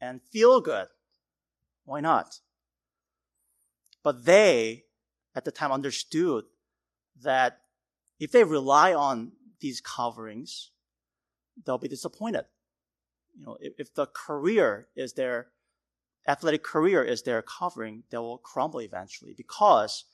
and 0.01 0.21
feel 0.23 0.61
good. 0.61 0.87
Why 1.89 2.01
not? 2.01 2.41
But 4.03 4.27
they, 4.27 4.85
at 5.35 5.47
the 5.47 5.51
time, 5.51 5.73
understood 5.73 6.45
that 7.23 7.63
if 8.21 8.31
they 8.31 8.45
rely 8.45 8.93
on 8.93 9.33
these 9.61 9.81
coverings, 9.81 10.71
they'll 11.65 11.79
be 11.79 11.89
disappointed. 11.89 12.45
You 13.35 13.47
know, 13.47 13.57
if, 13.59 13.73
if 13.79 13.95
the 13.95 14.05
career 14.05 14.89
is 14.97 15.15
their 15.15 15.47
athletic 16.27 16.63
career 16.63 17.03
is 17.03 17.23
their 17.23 17.41
covering, 17.41 18.03
they 18.11 18.19
will 18.19 18.37
crumble 18.37 18.81
eventually 18.81 19.33
because, 19.35 20.05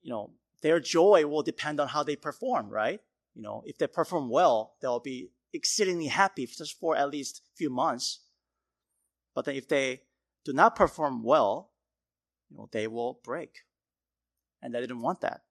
you 0.00 0.10
know, 0.10 0.30
their 0.60 0.78
joy 0.78 1.26
will 1.26 1.42
depend 1.42 1.80
on 1.80 1.88
how 1.88 2.04
they 2.04 2.14
perform, 2.14 2.68
right? 2.68 3.00
You 3.34 3.42
know, 3.42 3.64
if 3.66 3.78
they 3.78 3.88
perform 3.88 4.30
well, 4.30 4.74
they'll 4.80 5.00
be 5.00 5.30
exceedingly 5.52 6.06
happy 6.06 6.46
just 6.46 6.78
for 6.78 6.96
at 6.96 7.10
least 7.10 7.42
a 7.52 7.56
few 7.56 7.68
months. 7.68 8.20
But 9.34 9.46
then 9.46 9.56
if 9.56 9.66
they 9.66 10.02
do 10.44 10.52
not 10.52 10.76
perform 10.76 11.22
well, 11.22 11.70
you 12.50 12.56
know, 12.56 12.68
they 12.72 12.86
will 12.86 13.20
break. 13.24 13.60
And 14.60 14.74
they 14.74 14.80
didn't 14.80 15.00
want 15.00 15.20
that. 15.20 15.42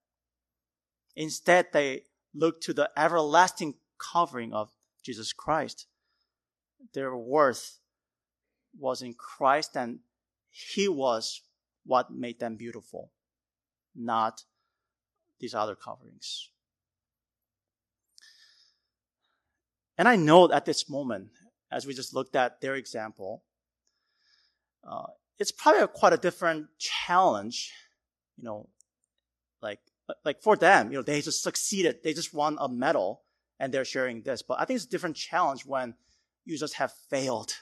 Instead, 1.16 1.68
they 1.74 2.04
looked 2.34 2.64
to 2.64 2.74
the 2.74 2.90
everlasting 2.98 3.76
covering 4.14 4.54
of 4.54 4.72
Jesus 5.04 5.34
Christ. 5.34 5.88
Their 6.94 7.16
worth 7.16 7.80
was 8.78 9.02
in 9.02 9.14
Christ, 9.14 9.76
and 9.76 10.00
He 10.50 10.88
was 10.88 11.42
what 11.86 12.12
made 12.12 12.40
them 12.40 12.56
beautiful, 12.56 13.12
not 13.96 14.44
these 15.40 15.54
other 15.54 15.76
coverings. 15.76 16.50
And 19.98 20.08
I 20.08 20.16
know 20.16 20.52
at 20.52 20.66
this 20.66 20.90
moment, 20.90 21.30
as 21.72 21.86
we 21.86 21.94
just 21.94 22.14
looked 22.14 22.36
at 22.36 22.62
their 22.62 22.76
example, 22.76 23.44
uh, 24.88 25.08
it's 25.40 25.52
probably 25.52 25.88
quite 25.88 26.14
a 26.14 26.18
different 26.18 26.68
challenge, 26.78 27.72
you 28.38 28.44
know, 28.44 28.70
like 29.62 29.80
like 30.26 30.42
for 30.42 30.56
them, 30.56 30.92
you 30.92 30.98
know, 30.98 31.04
they 31.04 31.22
just 31.22 31.44
succeeded, 31.44 32.00
they 32.04 32.14
just 32.14 32.34
won 32.34 32.58
a 32.60 32.68
medal, 32.68 33.22
and 33.60 33.74
they're 33.74 33.86
sharing 33.86 34.22
this. 34.22 34.42
But 34.42 34.60
I 34.60 34.66
think 34.66 34.78
it's 34.78 34.86
a 34.86 34.90
different 34.90 35.16
challenge 35.16 35.66
when 35.66 35.96
you 36.46 36.58
just 36.58 36.76
have 36.76 36.92
failed, 37.10 37.54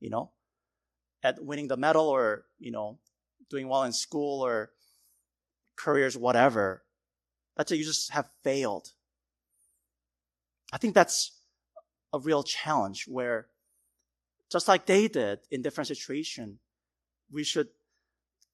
you 0.00 0.10
know, 0.10 0.32
at 1.22 1.42
winning 1.42 1.68
the 1.68 1.76
medal 1.76 2.08
or 2.08 2.44
you 2.58 2.70
know, 2.70 2.98
doing 3.50 3.68
well 3.68 3.84
in 3.84 3.92
school 3.92 4.44
or 4.44 4.70
careers, 5.76 6.16
whatever. 6.16 6.82
That's 7.56 7.72
it. 7.72 7.76
you 7.76 7.84
just 7.84 8.12
have 8.12 8.28
failed. 8.42 8.90
I 10.72 10.78
think 10.78 10.94
that's 10.94 11.32
a 12.12 12.18
real 12.18 12.42
challenge 12.42 13.04
where 13.06 13.46
just 14.50 14.68
like 14.68 14.86
they 14.86 15.08
did 15.08 15.40
in 15.50 15.62
different 15.62 15.88
situations, 15.88 16.58
we 17.30 17.44
should 17.44 17.68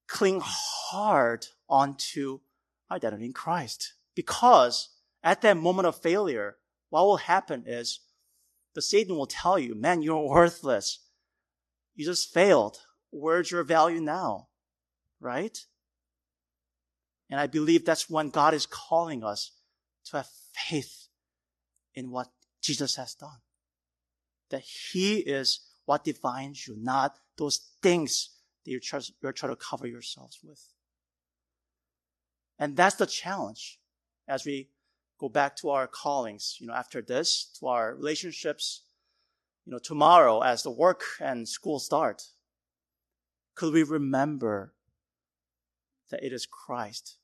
cling 0.09 0.41
hard 0.43 1.47
onto 1.69 2.41
identity 2.91 3.27
in 3.27 3.33
Christ. 3.33 3.95
Because 4.15 4.91
at 5.23 5.41
that 5.43 5.57
moment 5.57 5.87
of 5.87 5.97
failure, 5.97 6.57
what 6.91 7.05
will 7.05 7.19
happen 7.19 7.65
is 7.67 8.01
the 8.75 8.83
Satan 8.83 9.17
will 9.17 9.27
tell 9.27 9.59
you, 9.59 9.75
man, 9.75 10.03
you're 10.03 10.29
worthless. 10.29 10.99
You 11.95 12.05
just 12.05 12.33
failed. 12.33 12.79
Where's 13.11 13.51
your 13.51 13.65
value 13.65 14.01
now? 14.01 14.49
Right? 15.21 15.59
And 17.31 17.39
I 17.39 17.47
believe 17.47 17.85
that's 17.85 18.11
when 18.11 18.31
God 18.31 18.55
is 18.55 18.67
calling 18.67 19.25
us 19.25 19.53
to 20.07 20.19
have 20.19 20.29
faith 20.55 21.09
in 21.95 22.11
what 22.11 22.29
Jesus 22.63 22.97
has 22.97 23.15
done. 23.15 23.41
That 24.51 24.63
He 24.63 25.19
is 25.19 25.61
what 25.85 26.05
defines 26.05 26.67
you, 26.67 26.77
not 26.79 27.19
those 27.37 27.71
things 27.83 28.31
that 28.65 28.71
you're 28.71 28.81
trying, 28.81 29.03
trying 29.35 29.53
to 29.53 29.57
cover 29.57 29.87
yourselves 29.87 30.39
with. 30.43 30.61
And 32.59 32.77
that's 32.77 32.97
the 32.97 33.07
challenge 33.07 33.81
as 34.29 34.45
we 34.47 34.69
go 35.19 35.29
back 35.29 35.57
to 35.57 35.71
our 35.71 35.87
callings, 35.87 36.59
you 36.61 36.67
know, 36.67 36.75
after 36.75 37.03
this, 37.03 37.51
to 37.59 37.67
our 37.67 37.95
relationships, 37.95 38.83
you 39.65 39.73
know, 39.73 39.79
tomorrow 39.79 40.41
as 40.41 40.63
the 40.63 40.71
work 40.71 41.03
and 41.21 41.49
school 41.49 41.79
start. 41.79 42.23
Could 43.55 43.73
we 43.73 43.83
remember 43.83 44.75
that 46.11 46.25
it 46.25 46.33
is 46.33 46.47
Christ? 46.47 47.19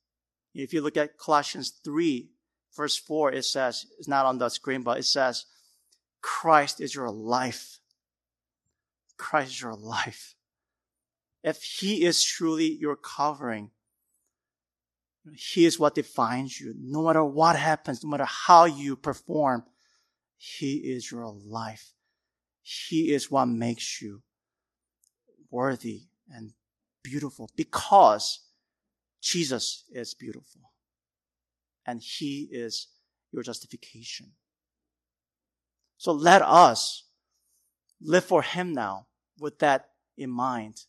If 0.55 0.73
you 0.73 0.81
look 0.81 0.97
at 0.97 1.19
Colossians 1.19 1.71
3, 1.85 2.31
verse 2.77 2.97
4, 2.97 3.33
it 3.33 3.45
says, 3.45 3.87
it's 3.99 4.09
not 4.09 4.27
on 4.27 4.39
the 4.39 4.49
screen, 4.49 4.83
but 4.83 4.99
it 4.99 5.05
says, 5.05 5.47
Christ 6.21 6.81
is 6.81 6.95
your 6.95 7.11
life. 7.11 7.79
Christ 9.19 9.51
is 9.51 9.61
your 9.61 9.75
life. 9.75 10.35
If 11.43 11.63
He 11.63 12.05
is 12.05 12.25
truly 12.25 12.73
your 12.81 12.97
covering, 12.97 13.71
He 15.35 15.67
is 15.67 15.79
what 15.79 15.95
defines 15.95 16.59
you. 16.59 16.75
No 16.79 17.03
matter 17.03 17.25
what 17.25 17.57
happens, 17.57 18.03
no 18.03 18.11
matter 18.11 18.25
how 18.25 18.65
you 18.65 18.97
perform, 18.97 19.65
He 20.37 20.77
is 20.77 21.11
your 21.11 21.29
life. 21.29 21.93
He 22.63 23.13
is 23.13 23.31
what 23.31 23.47
makes 23.47 24.01
you 24.01 24.23
worthy 25.51 26.03
and 26.31 26.53
beautiful 27.03 27.49
because 27.57 28.41
Jesus 29.21 29.85
is 29.91 30.15
beautiful 30.15 30.73
and 31.87 32.03
He 32.03 32.49
is 32.51 32.89
your 33.33 33.43
justification. 33.43 34.33
So 35.97 36.13
let 36.13 36.43
us 36.43 37.08
live 38.01 38.25
for 38.25 38.43
Him 38.43 38.73
now 38.73 39.07
with 39.39 39.59
that 39.61 39.91
in 40.17 40.31
mind. 40.31 40.85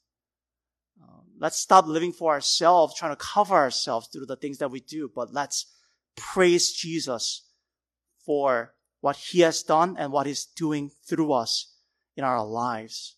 Uh, 1.02 1.22
let's 1.40 1.58
stop 1.58 1.88
living 1.88 2.12
for 2.12 2.34
ourselves, 2.34 2.96
trying 2.96 3.12
to 3.12 3.24
cover 3.24 3.56
ourselves 3.56 4.08
through 4.08 4.26
the 4.26 4.36
things 4.36 4.58
that 4.58 4.72
we 4.72 4.80
do, 4.80 5.10
but 5.14 5.34
let's 5.34 5.66
praise 6.16 6.72
Jesus 6.72 7.44
for 8.26 8.74
what 9.02 9.16
He 9.16 9.42
has 9.42 9.64
done 9.64 9.96
and 9.98 10.12
what 10.12 10.28
He's 10.28 10.46
doing 10.46 10.92
through 11.08 11.32
us 11.32 11.74
in 12.18 12.24
our 12.24 12.46
lives. 12.46 13.16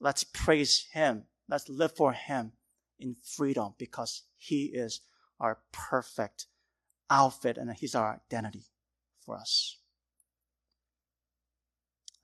Let's 0.00 0.24
praise 0.24 0.86
Him. 0.92 1.24
Let's 1.48 1.68
live 1.68 1.96
for 1.96 2.12
Him 2.12 2.52
in 2.98 3.16
freedom 3.22 3.74
because 3.78 4.22
He 4.36 4.66
is 4.66 5.00
our 5.40 5.58
perfect 5.72 6.46
outfit 7.10 7.56
and 7.56 7.72
He's 7.72 7.94
our 7.94 8.20
identity 8.26 8.64
for 9.24 9.36
us. 9.36 9.78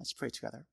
Let's 0.03 0.13
pray 0.13 0.31
together. 0.31 0.67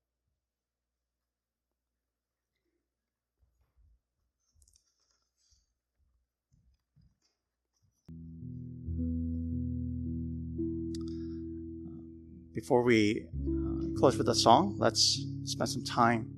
Before 12.52 12.82
we 12.82 13.28
uh, 13.28 13.96
close 14.00 14.18
with 14.18 14.28
a 14.28 14.34
song, 14.34 14.74
let's 14.78 15.24
spend 15.44 15.70
some 15.70 15.84
time 15.84 16.28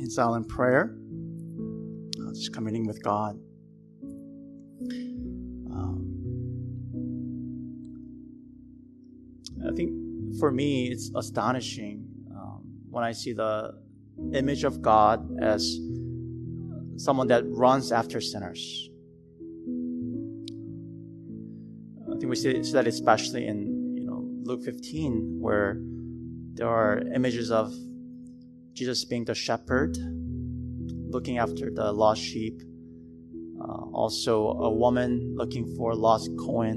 in 0.00 0.10
silent 0.10 0.48
prayer, 0.48 0.96
uh, 2.20 2.32
just 2.32 2.52
communing 2.52 2.84
with 2.84 3.00
God. 3.00 3.38
Um, 5.70 6.02
I 9.64 9.72
think 9.76 9.92
for 10.40 10.50
me, 10.50 10.88
it's 10.88 11.12
astonishing 11.14 12.07
when 12.98 13.06
I 13.06 13.12
see 13.12 13.32
the 13.32 13.74
image 14.34 14.64
of 14.64 14.82
God 14.82 15.40
as 15.40 15.78
someone 16.96 17.28
that 17.28 17.44
runs 17.46 17.92
after 17.92 18.20
sinners. 18.20 18.90
I 22.10 22.18
think 22.18 22.28
we 22.28 22.34
see, 22.34 22.60
see 22.64 22.72
that 22.72 22.88
especially 22.88 23.46
in 23.46 23.94
you 23.96 24.04
know 24.04 24.26
Luke 24.42 24.64
15, 24.64 25.38
where 25.38 25.76
there 26.54 26.66
are 26.66 26.98
images 27.14 27.52
of 27.52 27.72
Jesus 28.72 29.04
being 29.04 29.24
the 29.24 29.34
shepherd, 29.36 29.96
looking 31.14 31.38
after 31.38 31.70
the 31.70 31.92
lost 31.92 32.20
sheep. 32.20 32.60
Uh, 33.60 33.84
also, 34.02 34.48
a 34.68 34.70
woman 34.74 35.36
looking 35.36 35.72
for 35.76 35.94
lost 35.94 36.30
coin, 36.36 36.76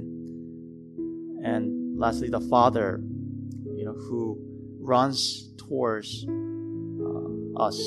and 1.43 1.97
lastly, 1.97 2.29
the 2.29 2.41
father 2.41 3.01
you 3.75 3.85
know, 3.85 3.93
who 3.93 4.50
runs 4.81 5.53
towards 5.57 6.25
uh, 6.27 7.61
us, 7.61 7.79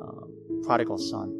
uh, 0.00 0.26
prodigal 0.64 0.98
son. 0.98 1.36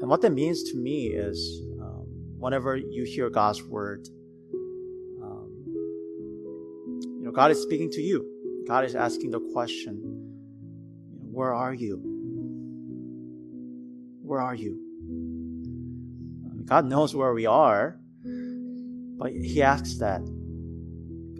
And 0.00 0.08
what 0.08 0.22
that 0.22 0.30
means 0.30 0.62
to 0.70 0.76
me 0.76 1.08
is 1.08 1.62
um, 1.80 2.06
whenever 2.38 2.76
you 2.76 3.04
hear 3.04 3.28
God's 3.28 3.62
word, 3.62 4.08
um, 5.22 5.50
you 7.18 7.22
know, 7.22 7.32
God 7.32 7.50
is 7.50 7.60
speaking 7.60 7.90
to 7.90 8.00
you. 8.00 8.64
God 8.66 8.84
is 8.84 8.94
asking 8.94 9.32
the 9.32 9.40
question, 9.52 9.98
where 11.30 11.52
are 11.52 11.74
you? 11.74 12.00
Where 14.22 14.40
are 14.40 14.54
you? 14.54 14.86
God 16.64 16.84
knows 16.86 17.14
where 17.14 17.34
we 17.34 17.46
are, 17.46 17.98
but 19.18 19.32
He 19.32 19.60
asks 19.60 19.98
that 19.98 20.22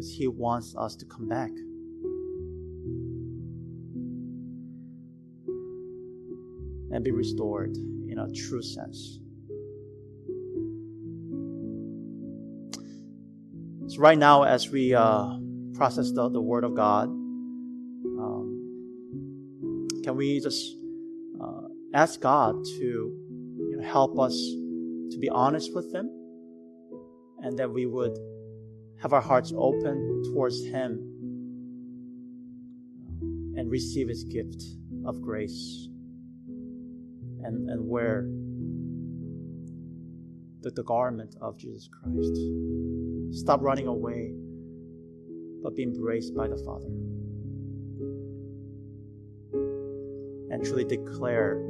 because 0.01 0.13
He 0.17 0.27
wants 0.29 0.75
us 0.77 0.97
to 0.97 1.05
come 1.05 1.29
back. 1.29 1.51
And 6.93 7.05
be 7.05 7.11
restored 7.11 7.77
in 7.77 8.19
a 8.19 8.33
true 8.33 8.63
sense. 8.63 9.19
So, 13.89 14.01
right 14.01 14.19
now, 14.19 14.45
as 14.45 14.71
we 14.71 14.95
uh, 14.95 15.39
process 15.75 16.11
the, 16.13 16.31
the 16.31 16.41
Word 16.41 16.65
of 16.65 16.75
God, 16.75 17.09
um, 17.09 18.57
can 20.03 20.17
we 20.17 20.41
just 20.41 20.77
uh, 21.41 21.69
ask 21.95 22.21
God 22.21 22.57
to 22.65 22.83
you 22.83 23.77
know, 23.77 23.87
help 23.87 24.19
us 24.19 24.33
to 24.33 25.19
be 25.21 25.29
honest 25.29 25.75
with 25.75 25.95
Him 25.95 26.11
and 27.43 27.59
that 27.59 27.71
we 27.71 27.87
would 27.87 28.19
have 29.03 29.13
our 29.13 29.21
hearts 29.21 29.53
open 29.57 30.23
towards 30.33 30.63
Him 30.65 30.99
and 33.57 33.71
receive 33.71 34.09
His 34.09 34.25
gift 34.25 34.63
of 35.07 35.21
grace 35.23 35.89
and, 37.43 37.71
and 37.71 37.89
wear 37.89 38.27
the, 40.63 40.71
the 40.71 40.85
garment 40.85 41.37
of 41.41 41.57
Jesus 41.59 41.89
Christ. 41.89 43.41
Stop 43.43 43.63
running 43.63 43.87
away, 43.87 44.35
but 45.63 45.75
be 45.75 45.83
embraced 45.83 46.35
by 46.37 46.49
the 46.49 46.59
Father. 46.59 46.89
And 50.53 50.65
truly 50.65 50.85
declare 50.85 51.63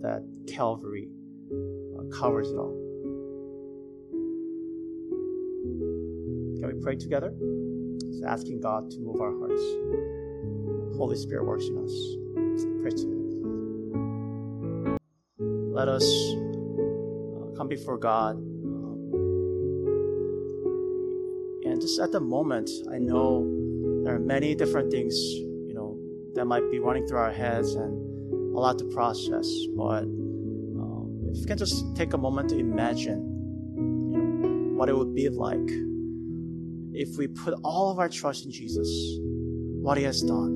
that 0.00 0.22
Calvary 0.48 1.08
uh, 1.98 2.16
covers 2.16 2.50
it 2.50 2.56
all. 2.56 2.83
Pray 6.84 6.94
together? 6.94 7.32
Just 8.02 8.22
asking 8.24 8.60
God 8.60 8.90
to 8.90 9.00
move 9.00 9.18
our 9.18 9.32
hearts. 9.38 9.62
Holy 10.98 11.16
Spirit 11.16 11.46
works 11.46 11.64
in 11.64 11.78
us. 11.82 11.94
Pray 12.82 12.90
together. 12.90 13.14
Let 15.72 15.88
us 15.88 16.04
uh, 16.04 17.56
come 17.56 17.68
before 17.68 17.96
God. 17.96 18.36
Um, 18.36 19.12
and 21.64 21.80
just 21.80 21.98
at 22.00 22.12
the 22.12 22.20
moment, 22.20 22.68
I 22.92 22.98
know 22.98 23.42
there 24.04 24.14
are 24.16 24.20
many 24.20 24.54
different 24.54 24.92
things, 24.92 25.14
you 25.16 25.72
know, 25.72 25.98
that 26.34 26.44
might 26.44 26.70
be 26.70 26.80
running 26.80 27.06
through 27.06 27.18
our 27.18 27.32
heads 27.32 27.74
and 27.76 28.54
a 28.54 28.60
lot 28.60 28.78
to 28.80 28.84
process. 28.92 29.48
But 29.74 30.02
um, 30.02 31.30
if 31.32 31.38
you 31.38 31.46
can 31.46 31.56
just 31.56 31.96
take 31.96 32.12
a 32.12 32.18
moment 32.18 32.50
to 32.50 32.58
imagine 32.58 33.22
you 33.74 34.18
know, 34.18 34.76
what 34.76 34.90
it 34.90 34.96
would 34.96 35.14
be 35.14 35.30
like 35.30 35.70
if 36.94 37.18
we 37.18 37.26
put 37.26 37.54
all 37.64 37.90
of 37.90 37.98
our 37.98 38.08
trust 38.08 38.44
in 38.44 38.52
Jesus, 38.52 38.88
what 39.82 39.98
He 39.98 40.04
has 40.04 40.22
done, 40.22 40.54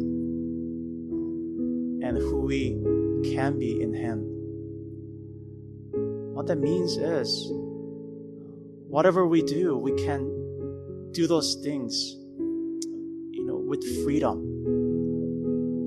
and 2.02 2.16
who 2.16 2.42
we 2.42 2.78
can 3.34 3.58
be 3.58 3.82
in 3.82 3.92
Him. 3.92 4.20
What 6.34 6.46
that 6.46 6.60
means 6.60 6.96
is, 6.96 7.50
whatever 8.86 9.26
we 9.26 9.42
do, 9.42 9.76
we 9.76 9.92
can 10.04 11.10
do 11.10 11.26
those 11.26 11.56
things, 11.64 12.14
you 13.32 13.44
know, 13.44 13.56
with 13.56 13.82
freedom, 14.04 14.38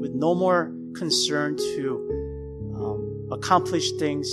with 0.02 0.12
no 0.12 0.36
more 0.36 0.74
concern 0.96 1.56
to 1.56 2.74
um, 2.76 3.30
accomplish 3.32 3.94
things 3.94 4.28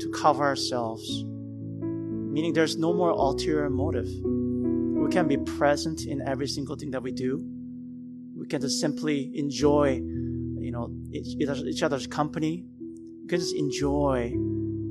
to 0.00 0.10
cover 0.14 0.44
ourselves. 0.44 1.24
Meaning, 1.82 2.54
there's 2.54 2.78
no 2.78 2.94
more 2.94 3.10
ulterior 3.10 3.68
motive. 3.68 4.08
We 5.02 5.10
can 5.10 5.26
be 5.26 5.36
present 5.36 6.02
in 6.06 6.22
every 6.22 6.46
single 6.46 6.76
thing 6.76 6.92
that 6.92 7.02
we 7.02 7.10
do. 7.10 7.44
We 8.36 8.46
can 8.46 8.60
just 8.60 8.80
simply 8.80 9.32
enjoy, 9.34 9.94
you 9.96 10.70
know, 10.70 10.94
each, 11.12 11.36
each 11.40 11.82
other's 11.82 12.06
company. 12.06 12.64
We 13.22 13.26
can 13.28 13.40
just 13.40 13.54
enjoy 13.56 14.32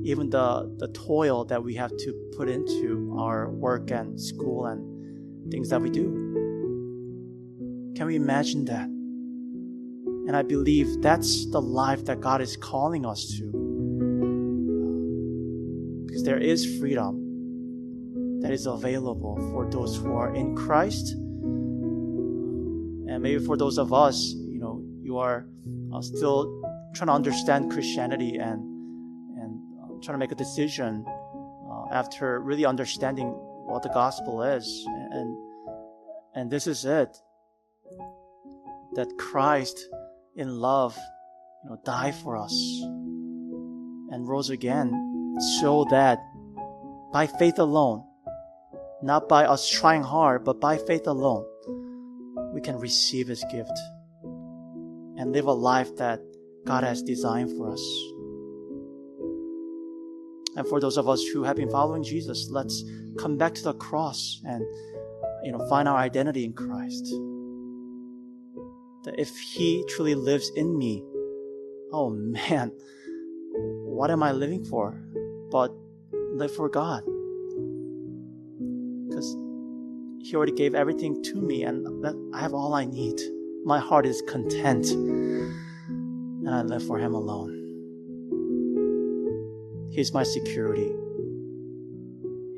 even 0.04 0.28
the 0.28 0.74
the 0.78 0.88
toil 0.88 1.46
that 1.46 1.64
we 1.64 1.74
have 1.76 1.96
to 1.96 2.12
put 2.36 2.48
into 2.48 3.16
our 3.18 3.50
work 3.50 3.90
and 3.90 4.20
school 4.20 4.66
and 4.66 5.50
things 5.50 5.70
that 5.70 5.80
we 5.80 5.88
do. 5.88 6.04
Can 7.96 8.06
we 8.06 8.16
imagine 8.16 8.66
that? 8.66 8.84
And 8.84 10.36
I 10.36 10.42
believe 10.42 11.00
that's 11.00 11.50
the 11.50 11.60
life 11.60 12.04
that 12.04 12.20
God 12.20 12.42
is 12.42 12.56
calling 12.56 13.06
us 13.06 13.26
to. 13.38 13.50
Because 16.06 16.22
there 16.22 16.38
is 16.38 16.78
freedom 16.78 17.21
that 18.42 18.52
is 18.52 18.66
available 18.66 19.36
for 19.52 19.70
those 19.70 19.96
who 19.96 20.16
are 20.16 20.34
in 20.34 20.56
Christ. 20.56 21.12
And 23.06 23.22
maybe 23.22 23.44
for 23.44 23.56
those 23.56 23.78
of 23.78 23.92
us, 23.92 24.34
you 24.34 24.58
know, 24.58 24.82
you 25.00 25.18
are 25.18 25.46
uh, 25.94 26.02
still 26.02 26.60
trying 26.94 27.06
to 27.06 27.12
understand 27.12 27.70
Christianity 27.70 28.36
and 28.36 28.60
and 29.38 29.60
uh, 29.80 29.86
trying 30.02 30.14
to 30.14 30.18
make 30.18 30.32
a 30.32 30.36
decision 30.36 31.04
uh, 31.06 31.84
after 31.92 32.40
really 32.40 32.64
understanding 32.64 33.28
what 33.28 33.82
the 33.82 33.90
gospel 33.90 34.42
is, 34.42 34.66
and 34.88 35.36
and 36.34 36.50
this 36.50 36.66
is 36.66 36.84
it. 36.84 37.16
That 38.94 39.08
Christ, 39.18 39.88
in 40.36 40.56
love, 40.56 40.98
you 41.64 41.70
know, 41.70 41.78
died 41.84 42.14
for 42.16 42.36
us 42.36 42.52
and 44.10 44.28
rose 44.28 44.50
again, 44.50 44.90
so 45.60 45.86
that 45.90 46.18
by 47.12 47.26
faith 47.26 47.58
alone 47.58 48.04
not 49.02 49.28
by 49.28 49.44
us 49.44 49.68
trying 49.68 50.02
hard, 50.02 50.44
but 50.44 50.60
by 50.60 50.78
faith 50.78 51.06
alone, 51.06 51.44
we 52.54 52.60
can 52.60 52.78
receive 52.78 53.26
His 53.28 53.44
gift 53.50 53.78
and 55.16 55.32
live 55.32 55.46
a 55.46 55.52
life 55.52 55.96
that 55.96 56.20
God 56.64 56.84
has 56.84 57.02
designed 57.02 57.50
for 57.56 57.72
us. 57.72 57.82
And 60.54 60.66
for 60.68 60.80
those 60.80 60.96
of 60.96 61.08
us 61.08 61.22
who 61.22 61.42
have 61.42 61.56
been 61.56 61.70
following 61.70 62.04
Jesus, 62.04 62.48
let's 62.50 62.84
come 63.18 63.36
back 63.36 63.54
to 63.54 63.62
the 63.62 63.74
cross 63.74 64.40
and 64.44 64.62
you 65.42 65.50
know 65.50 65.66
find 65.68 65.88
our 65.88 65.96
identity 65.96 66.44
in 66.44 66.52
Christ. 66.52 67.04
That 69.04 69.18
if 69.18 69.36
He 69.36 69.84
truly 69.88 70.14
lives 70.14 70.50
in 70.54 70.78
me, 70.78 71.02
oh 71.92 72.10
man, 72.14 72.70
what 73.52 74.10
am 74.10 74.22
I 74.22 74.32
living 74.32 74.64
for? 74.64 75.02
But 75.50 75.72
live 76.34 76.54
for 76.54 76.68
God 76.68 77.02
He 80.32 80.36
already 80.36 80.52
gave 80.52 80.74
everything 80.74 81.22
to 81.24 81.34
me, 81.42 81.64
and 81.64 81.86
I 82.34 82.40
have 82.40 82.54
all 82.54 82.72
I 82.72 82.86
need. 82.86 83.20
My 83.66 83.78
heart 83.78 84.06
is 84.06 84.22
content, 84.26 84.90
and 84.90 86.48
I 86.48 86.62
live 86.62 86.82
for 86.86 86.98
Him 86.98 87.12
alone. 87.12 87.50
He's 89.92 90.14
my 90.14 90.22
security, 90.22 90.90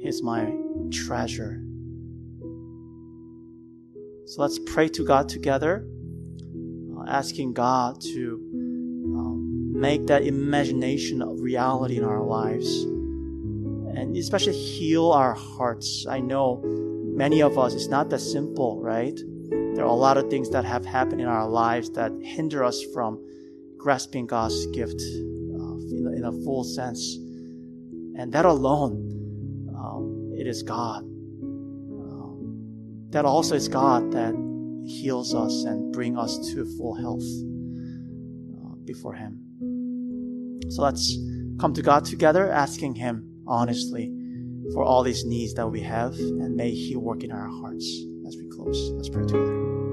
He's 0.01 0.23
my 0.23 0.55
treasure. 0.93 1.61
So 4.27 4.43
let's 4.43 4.61
pray 4.61 4.87
to 4.91 5.05
God 5.05 5.29
together, 5.29 5.85
uh, 6.97 7.07
asking 7.09 7.55
God 7.55 8.01
to 8.03 8.41
um, 9.17 9.73
make 9.81 10.07
that 10.07 10.23
imagination 10.23 11.21
of 11.21 11.41
reality 11.41 11.97
in 11.97 12.05
our 12.05 12.23
lives 12.23 12.85
and 13.97 14.17
especially 14.17 14.53
heal 14.53 15.11
our 15.11 15.35
hearts. 15.35 16.07
I 16.09 16.21
know 16.21 16.63
many 17.15 17.43
of 17.43 17.59
us, 17.59 17.75
it's 17.75 17.87
not 17.87 18.11
that 18.11 18.21
simple, 18.21 18.83
right? 18.83 19.17
There 19.75 19.85
are 19.85 19.89
a 19.89 19.93
lot 19.93 20.17
of 20.17 20.31
things 20.31 20.51
that 20.51 20.65
have 20.65 20.85
happened 20.85 21.21
in 21.21 21.29
our 21.29 21.49
lives 21.49 21.91
that 21.91 22.13
hinder 22.21 22.65
us 22.65 22.83
from 22.93 23.25
grasping 23.79 24.27
God's 24.27 24.67
gift 24.69 25.01
uh, 25.01 25.77
in, 25.95 26.07
a, 26.07 26.11
in, 26.17 26.25
a, 26.25 26.33
full 26.45 26.65
sense. 26.65 27.17
And 28.17 28.33
that 28.33 28.45
alone, 28.45 29.71
um, 29.77 30.33
it 30.37 30.47
is 30.47 30.63
God. 30.63 31.03
Um, 31.03 33.07
that 33.11 33.25
also 33.25 33.55
is 33.55 33.69
God 33.69 34.13
that 34.13 34.35
heals 34.87 35.35
us 35.35 35.65
and 35.65 35.93
bring 35.93 36.19
us 36.19 36.39
to 36.53 36.65
full 36.77 36.95
health 36.95 37.25
uh, 38.59 38.75
before 38.85 39.15
Him. 39.15 39.41
So 40.71 40.83
let's 40.83 41.17
come 41.61 41.73
to 41.75 41.83
God 41.83 42.05
together, 42.05 42.51
asking 42.51 42.97
Him 42.97 43.45
honestly 43.47 44.24
for 44.73 44.85
all 44.85 45.03
these 45.03 45.25
needs 45.25 45.55
that 45.55 45.67
we 45.67 45.81
have, 45.81 46.15
and 46.15 46.57
may 46.57 46.71
He 46.71 46.97
work 46.97 47.23
in 47.23 47.31
our 47.31 47.49
hearts 47.49 48.05
as 48.27 48.37
we 48.37 48.49
close. 48.49 48.91
Let's 48.93 49.09
pray 49.09 49.25
together. 49.27 49.74